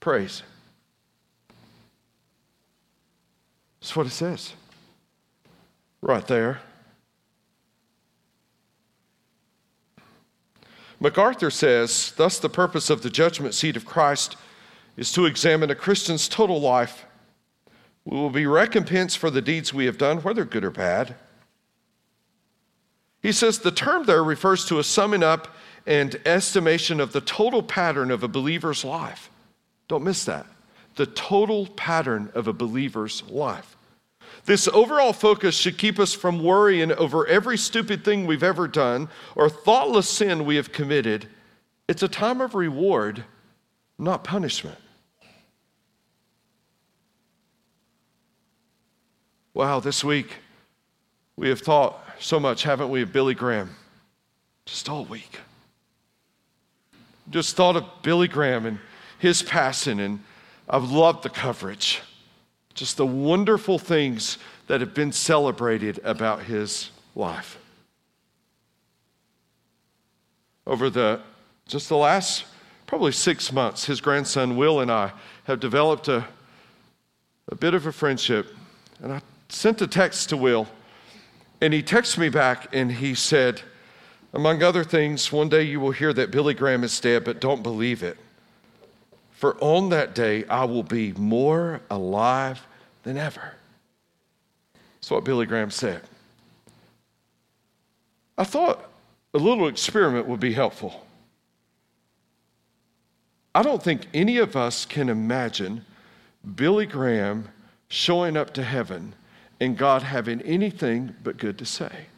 Praise. 0.00 0.42
That's 3.78 3.94
what 3.94 4.06
it 4.06 4.10
says. 4.10 4.54
Right 6.00 6.26
there. 6.26 6.60
MacArthur 10.98 11.50
says, 11.50 12.14
Thus, 12.16 12.38
the 12.38 12.48
purpose 12.48 12.88
of 12.88 13.02
the 13.02 13.10
judgment 13.10 13.52
seat 13.52 13.76
of 13.76 13.84
Christ 13.84 14.36
is 14.96 15.12
to 15.12 15.26
examine 15.26 15.70
a 15.70 15.74
Christian's 15.74 16.26
total 16.26 16.58
life. 16.58 17.04
We 18.06 18.16
will 18.16 18.30
be 18.30 18.46
recompensed 18.46 19.18
for 19.18 19.28
the 19.28 19.42
deeds 19.42 19.74
we 19.74 19.84
have 19.84 19.98
done, 19.98 20.22
whether 20.22 20.46
good 20.46 20.64
or 20.64 20.70
bad. 20.70 21.16
He 23.20 23.32
says 23.32 23.58
the 23.58 23.70
term 23.70 24.06
there 24.06 24.24
refers 24.24 24.64
to 24.66 24.78
a 24.78 24.84
summing 24.84 25.22
up 25.22 25.54
and 25.86 26.20
estimation 26.26 27.00
of 27.00 27.12
the 27.12 27.20
total 27.20 27.62
pattern 27.62 28.10
of 28.10 28.22
a 28.22 28.28
believer's 28.28 28.84
life. 28.84 29.30
Don't 29.88 30.04
miss 30.04 30.24
that. 30.24 30.46
The 30.96 31.06
total 31.06 31.66
pattern 31.66 32.30
of 32.34 32.48
a 32.48 32.52
believer's 32.52 33.22
life. 33.28 33.76
This 34.46 34.68
overall 34.68 35.12
focus 35.12 35.56
should 35.56 35.78
keep 35.78 35.98
us 35.98 36.12
from 36.12 36.42
worrying 36.42 36.92
over 36.92 37.26
every 37.26 37.58
stupid 37.58 38.04
thing 38.04 38.26
we've 38.26 38.42
ever 38.42 38.68
done 38.68 39.08
or 39.34 39.48
thoughtless 39.48 40.08
sin 40.08 40.44
we 40.44 40.56
have 40.56 40.72
committed. 40.72 41.28
It's 41.88 42.02
a 42.02 42.08
time 42.08 42.40
of 42.40 42.54
reward, 42.54 43.24
not 43.98 44.24
punishment. 44.24 44.78
Wow, 49.54 49.80
this 49.80 50.04
week 50.04 50.36
we 51.36 51.48
have 51.48 51.60
thought 51.60 52.04
so 52.18 52.38
much, 52.38 52.62
haven't 52.62 52.90
we, 52.90 53.02
of 53.02 53.12
Billy 53.12 53.34
Graham? 53.34 53.74
Just 54.64 54.88
all 54.88 55.04
week. 55.04 55.40
Just 57.30 57.56
thought 57.56 57.76
of 57.76 57.84
Billy 58.02 58.28
Graham 58.28 58.66
and 58.66 58.78
his 59.18 59.42
passing, 59.42 60.00
and 60.00 60.22
I've 60.68 60.90
loved 60.90 61.22
the 61.22 61.30
coverage 61.30 62.02
just 62.76 62.98
the 62.98 63.06
wonderful 63.06 63.78
things 63.78 64.36
that 64.66 64.80
have 64.80 64.94
been 64.94 65.10
celebrated 65.10 65.98
about 66.04 66.42
his 66.42 66.90
life. 67.16 67.58
Over 70.66 70.90
the 70.90 71.20
just 71.66 71.88
the 71.88 71.96
last 71.96 72.44
probably 72.86 73.10
six 73.10 73.50
months, 73.50 73.86
his 73.86 74.00
grandson 74.00 74.56
Will 74.56 74.80
and 74.80 74.92
I 74.92 75.12
have 75.44 75.58
developed 75.58 76.06
a, 76.06 76.24
a 77.48 77.56
bit 77.56 77.74
of 77.74 77.86
a 77.86 77.92
friendship. 77.92 78.54
And 79.02 79.12
I 79.12 79.20
sent 79.48 79.82
a 79.82 79.88
text 79.88 80.28
to 80.28 80.36
Will, 80.36 80.68
and 81.60 81.72
he 81.74 81.82
texted 81.82 82.18
me 82.18 82.28
back 82.28 82.68
and 82.72 82.92
he 82.92 83.14
said, 83.16 83.62
among 84.36 84.62
other 84.62 84.84
things, 84.84 85.32
one 85.32 85.48
day 85.48 85.62
you 85.62 85.80
will 85.80 85.92
hear 85.92 86.12
that 86.12 86.30
Billy 86.30 86.52
Graham 86.52 86.84
is 86.84 87.00
dead, 87.00 87.24
but 87.24 87.40
don't 87.40 87.62
believe 87.62 88.02
it. 88.02 88.18
For 89.32 89.56
on 89.62 89.88
that 89.88 90.14
day 90.14 90.44
I 90.44 90.64
will 90.64 90.82
be 90.82 91.12
more 91.14 91.80
alive 91.90 92.66
than 93.02 93.16
ever. 93.16 93.54
That's 94.96 95.10
what 95.10 95.24
Billy 95.24 95.46
Graham 95.46 95.70
said. 95.70 96.02
I 98.36 98.44
thought 98.44 98.90
a 99.32 99.38
little 99.38 99.68
experiment 99.68 100.26
would 100.26 100.40
be 100.40 100.52
helpful. 100.52 101.06
I 103.54 103.62
don't 103.62 103.82
think 103.82 104.06
any 104.12 104.36
of 104.36 104.54
us 104.54 104.84
can 104.84 105.08
imagine 105.08 105.86
Billy 106.56 106.84
Graham 106.84 107.48
showing 107.88 108.36
up 108.36 108.52
to 108.52 108.62
heaven 108.62 109.14
and 109.60 109.78
God 109.78 110.02
having 110.02 110.42
anything 110.42 111.14
but 111.24 111.38
good 111.38 111.56
to 111.56 111.64
say. 111.64 112.08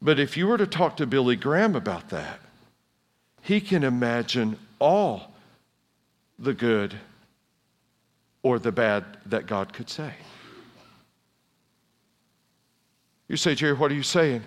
But 0.00 0.20
if 0.20 0.36
you 0.36 0.46
were 0.46 0.58
to 0.58 0.66
talk 0.66 0.96
to 0.98 1.06
Billy 1.06 1.36
Graham 1.36 1.74
about 1.74 2.10
that, 2.10 2.40
he 3.42 3.60
can 3.60 3.82
imagine 3.82 4.58
all 4.78 5.32
the 6.38 6.54
good 6.54 6.94
or 8.42 8.58
the 8.58 8.72
bad 8.72 9.04
that 9.26 9.46
God 9.46 9.72
could 9.72 9.90
say. 9.90 10.12
You 13.26 13.36
say, 13.36 13.54
Jerry, 13.54 13.74
what 13.74 13.90
are 13.90 13.94
you 13.94 14.02
saying? 14.02 14.42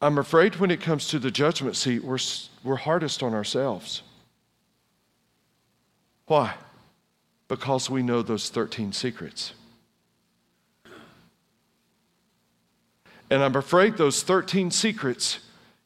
I'm 0.00 0.18
afraid 0.18 0.56
when 0.56 0.70
it 0.70 0.80
comes 0.80 1.08
to 1.08 1.18
the 1.18 1.30
judgment 1.30 1.76
seat, 1.76 2.04
we're, 2.04 2.18
we're 2.62 2.76
hardest 2.76 3.22
on 3.22 3.34
ourselves. 3.34 4.02
Why? 6.26 6.54
Because 7.48 7.88
we 7.88 8.02
know 8.02 8.22
those 8.22 8.50
13 8.50 8.92
secrets. 8.92 9.52
And 13.32 13.42
I'm 13.42 13.56
afraid 13.56 13.96
those 13.96 14.22
13 14.22 14.70
secrets 14.70 15.38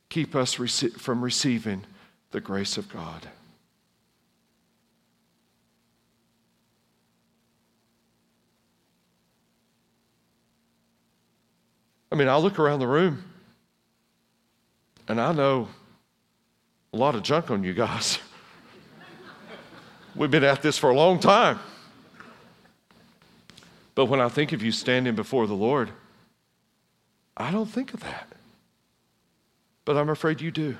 keep 0.08 0.34
us 0.34 0.56
rece- 0.56 0.98
from 0.98 1.22
receiving 1.22 1.84
the 2.32 2.40
grace 2.40 2.76
of 2.76 2.92
God. 2.92 3.28
I 12.10 12.16
mean, 12.16 12.26
I 12.26 12.36
look 12.36 12.58
around 12.58 12.80
the 12.80 12.88
room 12.88 13.22
and 15.06 15.20
I 15.20 15.30
know 15.30 15.68
a 16.92 16.96
lot 16.96 17.14
of 17.14 17.22
junk 17.22 17.52
on 17.52 17.62
you 17.62 17.74
guys. 17.74 18.18
We've 20.16 20.32
been 20.32 20.42
at 20.42 20.62
this 20.62 20.78
for 20.78 20.90
a 20.90 20.96
long 20.96 21.20
time. 21.20 21.60
But 23.94 24.06
when 24.06 24.20
I 24.20 24.28
think 24.28 24.50
of 24.50 24.64
you 24.64 24.72
standing 24.72 25.14
before 25.14 25.46
the 25.46 25.54
Lord, 25.54 25.92
I 27.36 27.50
don't 27.50 27.66
think 27.66 27.92
of 27.94 28.00
that. 28.00 28.28
But 29.84 29.96
I'm 29.96 30.08
afraid 30.08 30.40
you 30.40 30.50
do. 30.50 30.76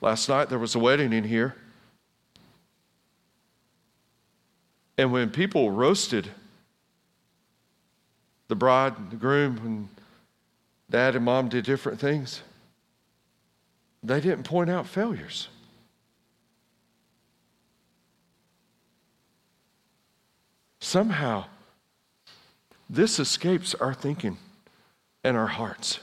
Last 0.00 0.28
night 0.28 0.48
there 0.48 0.58
was 0.58 0.74
a 0.74 0.78
wedding 0.78 1.12
in 1.12 1.24
here. 1.24 1.54
And 4.96 5.12
when 5.12 5.30
people 5.30 5.70
roasted 5.70 6.28
the 8.48 8.56
bride 8.56 8.96
and 8.98 9.10
the 9.10 9.16
groom, 9.16 9.58
and 9.64 9.88
dad 10.90 11.14
and 11.14 11.24
mom 11.24 11.48
did 11.48 11.64
different 11.64 12.00
things, 12.00 12.42
they 14.02 14.20
didn't 14.20 14.44
point 14.44 14.70
out 14.70 14.86
failures. 14.86 15.48
Somehow, 20.80 21.46
this 22.88 23.18
escapes 23.18 23.74
our 23.74 23.94
thinking 23.94 24.38
and 25.24 25.36
our 25.36 25.46
hearts. 25.46 26.00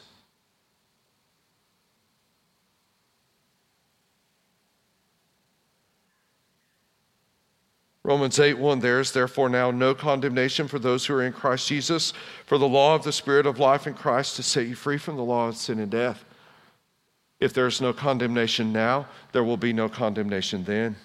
Romans 8.05 8.39
8 8.39 8.59
1 8.59 8.79
There 8.81 8.99
is 8.99 9.13
therefore 9.13 9.49
now 9.49 9.71
no 9.71 9.95
condemnation 9.95 10.67
for 10.67 10.77
those 10.77 11.07
who 11.07 11.15
are 11.15 11.23
in 11.23 11.33
Christ 11.33 11.67
Jesus, 11.67 12.13
for 12.45 12.59
the 12.59 12.67
law 12.67 12.93
of 12.93 13.03
the 13.03 13.11
Spirit 13.11 13.47
of 13.47 13.57
life 13.57 13.87
in 13.87 13.95
Christ 13.95 14.35
to 14.35 14.43
set 14.43 14.67
you 14.67 14.75
free 14.75 14.99
from 14.99 15.15
the 15.15 15.23
law 15.23 15.47
of 15.47 15.57
sin 15.57 15.79
and 15.79 15.89
death. 15.89 16.23
If 17.39 17.51
there 17.51 17.65
is 17.65 17.81
no 17.81 17.93
condemnation 17.93 18.71
now, 18.71 19.07
there 19.31 19.43
will 19.43 19.57
be 19.57 19.73
no 19.73 19.89
condemnation 19.89 20.65
then. 20.65 20.95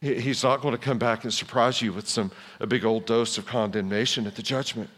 He's 0.00 0.42
not 0.42 0.62
going 0.62 0.72
to 0.72 0.78
come 0.78 0.98
back 0.98 1.24
and 1.24 1.32
surprise 1.32 1.82
you 1.82 1.92
with 1.92 2.08
some 2.08 2.30
a 2.58 2.66
big 2.66 2.84
old 2.84 3.04
dose 3.04 3.36
of 3.36 3.44
condemnation 3.44 4.26
at 4.26 4.34
the 4.34 4.42
judgment. 4.42 4.88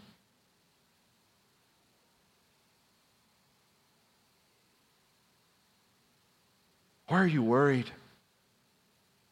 Why 7.08 7.18
are 7.18 7.26
you 7.26 7.42
worried? 7.42 7.90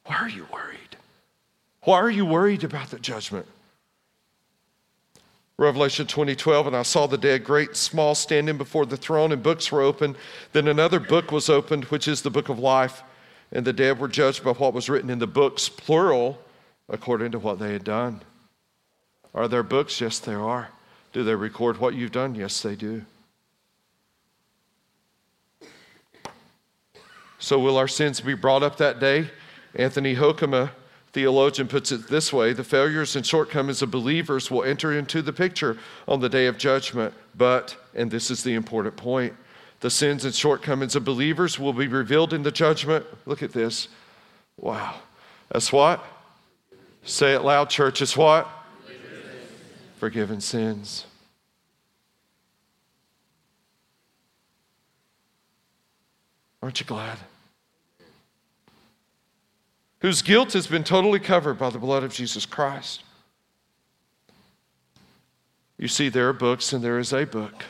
Why 0.04 0.16
are 0.16 0.28
you 0.28 0.46
worried? 0.52 0.96
Why 1.82 1.96
are 1.96 2.10
you 2.10 2.26
worried 2.26 2.64
about 2.64 2.90
the 2.90 2.98
judgment? 2.98 3.46
Revelation 5.56 6.06
2012, 6.06 6.66
and 6.66 6.76
I 6.76 6.82
saw 6.82 7.06
the 7.06 7.16
dead, 7.16 7.44
great 7.44 7.76
small, 7.76 8.14
standing 8.14 8.58
before 8.58 8.86
the 8.86 8.96
throne, 8.96 9.30
and 9.30 9.42
books 9.42 9.70
were 9.70 9.82
opened. 9.82 10.16
Then 10.52 10.68
another 10.68 10.98
book 10.98 11.30
was 11.30 11.48
opened, 11.48 11.84
which 11.84 12.08
is 12.08 12.22
the 12.22 12.30
book 12.30 12.48
of 12.48 12.58
life. 12.58 13.02
And 13.52 13.64
the 13.64 13.72
dead 13.72 13.98
were 13.98 14.08
judged 14.08 14.44
by 14.44 14.52
what 14.52 14.74
was 14.74 14.88
written 14.88 15.10
in 15.10 15.18
the 15.18 15.26
books, 15.26 15.68
plural, 15.68 16.38
according 16.88 17.32
to 17.32 17.38
what 17.38 17.58
they 17.58 17.72
had 17.72 17.84
done. 17.84 18.20
Are 19.34 19.48
there 19.48 19.62
books? 19.62 20.00
Yes, 20.00 20.18
there 20.18 20.40
are. 20.40 20.70
Do 21.12 21.24
they 21.24 21.34
record 21.34 21.78
what 21.78 21.94
you've 21.94 22.12
done? 22.12 22.34
Yes, 22.34 22.62
they 22.62 22.76
do. 22.76 23.02
So, 27.38 27.58
will 27.58 27.78
our 27.78 27.88
sins 27.88 28.20
be 28.20 28.34
brought 28.34 28.62
up 28.62 28.76
that 28.76 29.00
day? 29.00 29.30
Anthony 29.74 30.14
Hoekema, 30.14 30.70
theologian, 31.12 31.68
puts 31.68 31.90
it 31.90 32.08
this 32.08 32.32
way 32.32 32.52
the 32.52 32.64
failures 32.64 33.16
and 33.16 33.24
shortcomings 33.24 33.82
of 33.82 33.90
believers 33.90 34.50
will 34.50 34.62
enter 34.62 34.92
into 34.92 35.22
the 35.22 35.32
picture 35.32 35.78
on 36.06 36.20
the 36.20 36.28
day 36.28 36.46
of 36.46 36.58
judgment. 36.58 37.14
But, 37.34 37.76
and 37.94 38.10
this 38.10 38.30
is 38.30 38.42
the 38.42 38.54
important 38.54 38.96
point, 38.96 39.32
the 39.80 39.90
sins 39.90 40.24
and 40.24 40.34
shortcomings 40.34 40.94
of 40.94 41.04
believers 41.04 41.58
will 41.58 41.72
be 41.72 41.88
revealed 41.88 42.32
in 42.32 42.42
the 42.42 42.50
judgment. 42.50 43.06
Look 43.26 43.42
at 43.42 43.52
this. 43.52 43.88
Wow. 44.56 44.94
That's 45.50 45.72
what? 45.72 46.04
Say 47.02 47.34
it 47.34 47.40
loud, 47.40 47.70
church. 47.70 48.02
It's 48.02 48.16
what? 48.16 48.48
Forgiven 49.96 50.40
sins. 50.40 51.06
Aren't 56.62 56.78
you 56.80 56.86
glad? 56.86 57.18
Whose 60.00 60.22
guilt 60.22 60.52
has 60.52 60.66
been 60.66 60.84
totally 60.84 61.18
covered 61.18 61.58
by 61.58 61.70
the 61.70 61.78
blood 61.78 62.02
of 62.02 62.12
Jesus 62.12 62.44
Christ. 62.46 63.02
You 65.78 65.88
see, 65.88 66.10
there 66.10 66.28
are 66.28 66.34
books 66.34 66.74
and 66.74 66.84
there 66.84 66.98
is 66.98 67.12
a 67.12 67.24
book. 67.24 67.64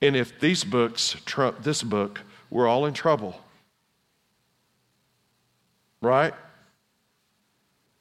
And 0.00 0.14
if 0.14 0.38
these 0.38 0.64
books 0.64 1.16
trump 1.24 1.62
this 1.62 1.82
book, 1.82 2.20
we're 2.50 2.68
all 2.68 2.86
in 2.86 2.94
trouble. 2.94 3.40
Right? 6.00 6.34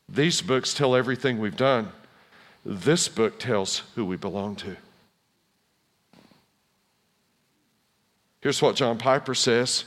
These 0.08 0.42
books 0.42 0.74
tell 0.74 0.96
everything 0.96 1.40
we've 1.40 1.58
done. 1.58 1.92
This 2.66 3.08
book 3.08 3.40
tells 3.40 3.80
who 3.96 4.06
we 4.06 4.16
belong 4.16 4.56
to. 4.58 4.76
Here's 8.42 8.62
what 8.62 8.76
John 8.76 8.98
Piper 8.98 9.34
says. 9.34 9.86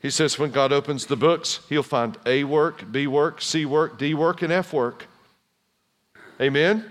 He 0.00 0.10
says, 0.10 0.38
when 0.38 0.50
God 0.50 0.72
opens 0.72 1.06
the 1.06 1.16
books, 1.16 1.60
he'll 1.68 1.84
find 1.84 2.18
A 2.26 2.42
work, 2.42 2.90
B 2.90 3.06
work, 3.06 3.40
C 3.40 3.64
work, 3.64 3.98
D 3.98 4.14
work, 4.14 4.42
and 4.42 4.52
F 4.52 4.72
work. 4.72 5.06
Amen? 6.40 6.84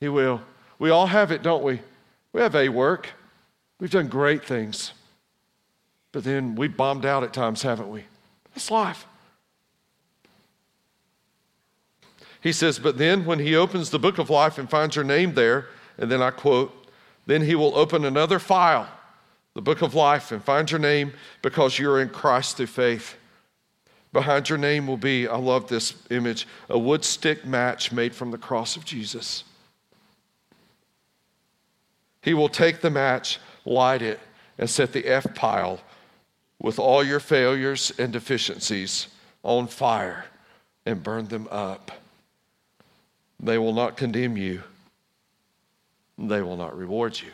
He 0.00 0.08
will. 0.08 0.42
We 0.78 0.90
all 0.90 1.06
have 1.06 1.30
it, 1.30 1.42
don't 1.42 1.62
we? 1.62 1.80
We 2.32 2.40
have 2.40 2.56
A 2.56 2.68
work. 2.68 3.10
We've 3.78 3.90
done 3.90 4.08
great 4.08 4.44
things. 4.44 4.92
But 6.12 6.24
then 6.24 6.54
we 6.54 6.68
bombed 6.68 7.04
out 7.04 7.24
at 7.24 7.32
times, 7.32 7.62
haven't 7.62 7.90
we? 7.90 8.04
That's 8.54 8.70
life. 8.70 9.06
He 12.40 12.52
says, 12.52 12.78
But 12.78 12.96
then 12.96 13.24
when 13.26 13.38
he 13.38 13.54
opens 13.54 13.90
the 13.90 13.98
book 13.98 14.18
of 14.18 14.30
life 14.30 14.56
and 14.56 14.70
finds 14.70 14.96
your 14.96 15.04
name 15.04 15.34
there, 15.34 15.66
and 15.98 16.10
then 16.10 16.22
I 16.22 16.30
quote, 16.30 16.86
then 17.26 17.42
he 17.42 17.56
will 17.56 17.76
open 17.76 18.04
another 18.04 18.38
file, 18.38 18.88
the 19.54 19.62
book 19.62 19.82
of 19.82 19.94
life, 19.94 20.30
and 20.30 20.42
find 20.42 20.70
your 20.70 20.80
name 20.80 21.12
because 21.42 21.78
you're 21.78 22.00
in 22.00 22.08
Christ 22.08 22.56
through 22.56 22.66
faith. 22.66 23.16
Behind 24.12 24.48
your 24.48 24.58
name 24.58 24.86
will 24.86 24.96
be, 24.96 25.26
I 25.26 25.36
love 25.36 25.68
this 25.68 25.94
image, 26.10 26.46
a 26.70 26.78
wood 26.78 27.04
stick 27.04 27.44
match 27.44 27.92
made 27.92 28.14
from 28.14 28.30
the 28.30 28.38
cross 28.38 28.76
of 28.76 28.84
Jesus. 28.84 29.44
He 32.22 32.32
will 32.32 32.48
take 32.48 32.80
the 32.80 32.90
match 32.90 33.40
light 33.66 34.00
it, 34.00 34.20
and 34.58 34.70
set 34.70 34.92
the 34.92 35.06
F 35.06 35.34
pile 35.34 35.80
with 36.60 36.78
all 36.78 37.04
your 37.04 37.20
failures 37.20 37.92
and 37.98 38.12
deficiencies 38.12 39.08
on 39.42 39.66
fire 39.66 40.26
and 40.86 41.02
burn 41.02 41.28
them 41.28 41.46
up. 41.50 41.90
They 43.38 43.58
will 43.58 43.74
not 43.74 43.96
condemn 43.96 44.36
you, 44.36 44.62
they 46.16 46.40
will 46.40 46.56
not 46.56 46.76
reward 46.76 47.20
you. 47.20 47.30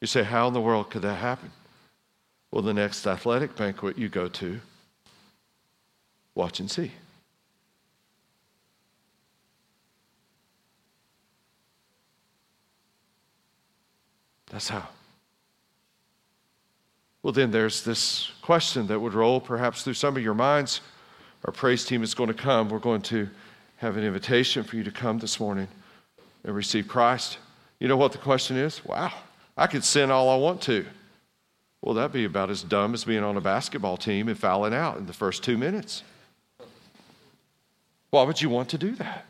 You 0.00 0.06
say, 0.06 0.24
How 0.24 0.48
in 0.48 0.54
the 0.54 0.60
world 0.60 0.90
could 0.90 1.02
that 1.02 1.18
happen? 1.18 1.50
Well, 2.50 2.62
the 2.62 2.74
next 2.74 3.06
athletic 3.06 3.54
banquet 3.54 3.96
you 3.96 4.08
go 4.08 4.28
to, 4.28 4.60
watch 6.34 6.58
and 6.58 6.70
see. 6.70 6.90
That's 14.52 14.68
how. 14.68 14.86
Well, 17.22 17.32
then 17.32 17.50
there's 17.50 17.82
this 17.82 18.30
question 18.42 18.86
that 18.88 19.00
would 19.00 19.14
roll 19.14 19.40
perhaps 19.40 19.82
through 19.82 19.94
some 19.94 20.16
of 20.16 20.22
your 20.22 20.34
minds. 20.34 20.80
Our 21.44 21.52
praise 21.52 21.84
team 21.84 22.02
is 22.02 22.14
going 22.14 22.28
to 22.28 22.34
come. 22.34 22.68
We're 22.68 22.78
going 22.78 23.02
to 23.02 23.28
have 23.78 23.96
an 23.96 24.04
invitation 24.04 24.62
for 24.62 24.76
you 24.76 24.84
to 24.84 24.90
come 24.90 25.18
this 25.18 25.40
morning 25.40 25.68
and 26.44 26.54
receive 26.54 26.86
Christ. 26.86 27.38
You 27.78 27.88
know 27.88 27.96
what 27.96 28.12
the 28.12 28.18
question 28.18 28.56
is? 28.56 28.84
Wow, 28.84 29.12
I 29.56 29.66
could 29.66 29.84
sin 29.84 30.10
all 30.10 30.28
I 30.28 30.36
want 30.36 30.60
to. 30.62 30.84
Well, 31.80 31.94
that'd 31.94 32.12
be 32.12 32.24
about 32.24 32.50
as 32.50 32.62
dumb 32.62 32.94
as 32.94 33.04
being 33.04 33.24
on 33.24 33.36
a 33.36 33.40
basketball 33.40 33.96
team 33.96 34.28
and 34.28 34.38
fouling 34.38 34.74
out 34.74 34.98
in 34.98 35.06
the 35.06 35.12
first 35.12 35.42
two 35.42 35.58
minutes. 35.58 36.02
Why 38.10 38.22
would 38.24 38.40
you 38.40 38.50
want 38.50 38.68
to 38.68 38.78
do 38.78 38.92
that? 38.96 39.24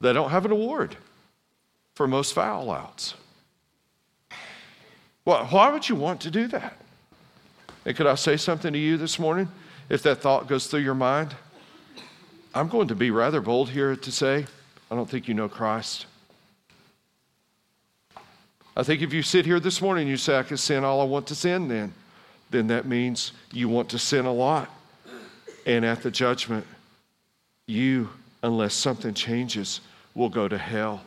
They 0.00 0.12
don't 0.12 0.30
have 0.30 0.44
an 0.44 0.52
award 0.52 0.96
for 1.94 2.06
most 2.06 2.34
foul 2.34 2.70
outs. 2.70 3.14
Well, 5.24 5.46
why 5.46 5.70
would 5.70 5.88
you 5.88 5.94
want 5.94 6.20
to 6.22 6.30
do 6.30 6.48
that? 6.48 6.76
And 7.84 7.96
could 7.96 8.06
I 8.06 8.14
say 8.14 8.36
something 8.36 8.72
to 8.72 8.78
you 8.78 8.96
this 8.96 9.18
morning? 9.18 9.48
If 9.88 10.02
that 10.02 10.20
thought 10.20 10.48
goes 10.48 10.66
through 10.66 10.80
your 10.80 10.94
mind, 10.94 11.34
I'm 12.54 12.68
going 12.68 12.88
to 12.88 12.94
be 12.94 13.10
rather 13.10 13.40
bold 13.40 13.70
here 13.70 13.96
to 13.96 14.12
say, 14.12 14.46
I 14.90 14.94
don't 14.94 15.08
think 15.08 15.28
you 15.28 15.34
know 15.34 15.48
Christ. 15.48 16.06
I 18.76 18.82
think 18.82 19.02
if 19.02 19.12
you 19.12 19.22
sit 19.22 19.44
here 19.44 19.60
this 19.60 19.82
morning 19.82 20.02
and 20.02 20.10
you 20.10 20.16
say, 20.16 20.38
I 20.38 20.42
can 20.42 20.56
sin 20.56 20.82
all 20.82 21.00
I 21.00 21.04
want 21.04 21.26
to 21.28 21.34
sin, 21.34 21.68
then, 21.68 21.92
then 22.50 22.68
that 22.68 22.86
means 22.86 23.32
you 23.52 23.68
want 23.68 23.90
to 23.90 23.98
sin 23.98 24.24
a 24.24 24.32
lot. 24.32 24.70
And 25.66 25.84
at 25.84 26.02
the 26.02 26.10
judgment, 26.10 26.66
you, 27.66 28.08
unless 28.42 28.74
something 28.74 29.14
changes, 29.14 29.80
will 30.14 30.30
go 30.30 30.48
to 30.48 30.58
hell 30.58 31.02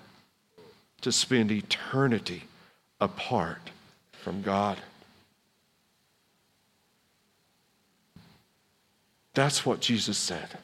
to 1.01 1.11
spend 1.11 1.51
eternity 1.51 2.43
apart 2.99 3.69
from 4.11 4.41
God. 4.41 4.77
That's 9.33 9.65
what 9.65 9.81
Jesus 9.81 10.17
said. 10.17 10.57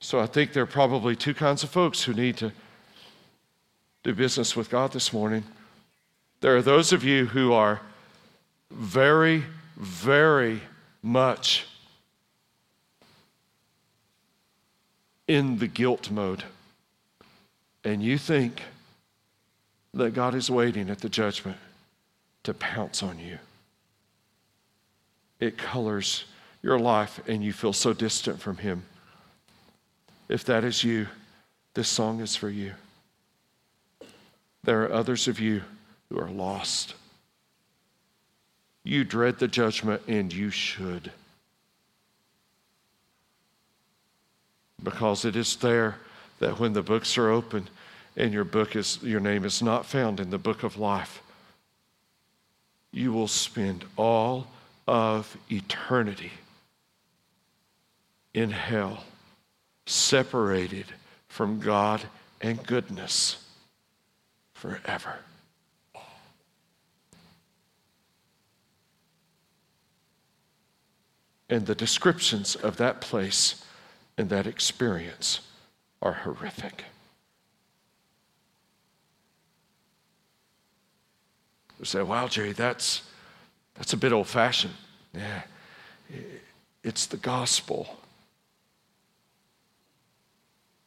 So 0.00 0.20
I 0.20 0.26
think 0.26 0.52
there 0.52 0.62
are 0.62 0.66
probably 0.66 1.16
two 1.16 1.34
kinds 1.34 1.62
of 1.62 1.70
folks 1.70 2.02
who 2.02 2.14
need 2.14 2.36
to 2.38 2.52
do 4.04 4.14
business 4.14 4.56
with 4.56 4.70
God 4.70 4.92
this 4.92 5.12
morning. 5.12 5.42
There 6.40 6.56
are 6.56 6.62
those 6.62 6.92
of 6.92 7.02
you 7.04 7.26
who 7.26 7.52
are 7.52 7.80
very, 8.70 9.42
very 9.76 10.60
much 11.02 11.66
in 15.28 15.58
the 15.58 15.68
guilt 15.68 16.10
mode. 16.10 16.42
And 17.84 18.02
you 18.02 18.18
think 18.18 18.62
that 19.94 20.14
God 20.14 20.34
is 20.34 20.50
waiting 20.50 20.90
at 20.90 21.00
the 21.00 21.08
judgment 21.08 21.58
to 22.42 22.54
pounce 22.54 23.02
on 23.02 23.18
you. 23.18 23.38
It 25.38 25.56
colors 25.56 26.24
your 26.62 26.78
life, 26.78 27.20
and 27.28 27.44
you 27.44 27.52
feel 27.52 27.72
so 27.72 27.92
distant 27.92 28.40
from 28.40 28.56
Him. 28.56 28.82
If 30.28 30.44
that 30.44 30.64
is 30.64 30.82
you, 30.82 31.06
this 31.74 31.88
song 31.88 32.20
is 32.20 32.34
for 32.34 32.48
you. 32.48 32.72
There 34.64 34.82
are 34.82 34.92
others 34.92 35.28
of 35.28 35.38
you 35.38 35.62
who 36.08 36.18
are 36.18 36.30
lost. 36.30 36.94
You 38.82 39.04
dread 39.04 39.38
the 39.38 39.48
judgment, 39.48 40.02
and 40.08 40.32
you 40.32 40.50
should. 40.50 41.12
Because 44.82 45.24
it 45.24 45.36
is 45.36 45.56
there 45.56 45.96
that 46.38 46.58
when 46.58 46.72
the 46.72 46.82
books 46.82 47.18
are 47.18 47.30
open 47.30 47.68
and 48.16 48.32
your 48.32 48.44
book 48.44 48.76
is 48.76 48.98
your 49.02 49.20
name 49.20 49.44
is 49.44 49.62
not 49.62 49.86
found 49.86 50.20
in 50.20 50.30
the 50.30 50.38
book 50.38 50.62
of 50.62 50.76
life, 50.76 51.22
you 52.92 53.12
will 53.12 53.28
spend 53.28 53.84
all 53.96 54.46
of 54.86 55.36
eternity 55.50 56.32
in 58.34 58.50
hell 58.50 59.04
separated 59.86 60.86
from 61.28 61.60
God 61.60 62.02
and 62.40 62.64
goodness 62.66 63.44
forever. 64.54 65.16
And 71.50 71.66
the 71.66 71.74
descriptions 71.74 72.54
of 72.56 72.76
that 72.76 73.00
place 73.00 73.64
and 74.18 74.28
that 74.30 74.48
experience 74.48 75.40
are 76.02 76.12
horrific. 76.12 76.84
You 81.78 81.84
say, 81.84 82.02
wow, 82.02 82.26
Jerry, 82.26 82.52
that's, 82.52 83.08
that's 83.74 83.92
a 83.92 83.96
bit 83.96 84.12
old 84.12 84.26
fashioned. 84.26 84.74
Yeah, 85.14 85.42
it's 86.82 87.06
the 87.06 87.16
gospel. 87.16 87.96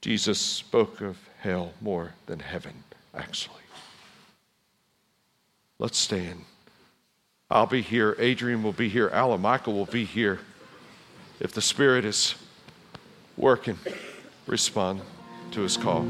Jesus 0.01 0.39
spoke 0.39 0.99
of 0.99 1.17
hell 1.39 1.71
more 1.79 2.13
than 2.25 2.39
heaven, 2.39 2.83
actually. 3.15 3.55
Let's 5.79 5.97
stand. 5.97 6.43
I'll 7.49 7.65
be 7.65 7.81
here. 7.81 8.15
Adrian 8.19 8.61
will 8.61 8.73
be 8.73 8.89
here. 8.89 9.09
Alan 9.09 9.41
Michael 9.41 9.73
will 9.73 9.85
be 9.85 10.03
here. 10.03 10.39
If 11.39 11.53
the 11.53 11.61
Spirit 11.61 12.03
is 12.05 12.35
working, 13.41 13.77
respond 14.45 15.01
to 15.49 15.61
his 15.61 15.75
call. 15.75 16.05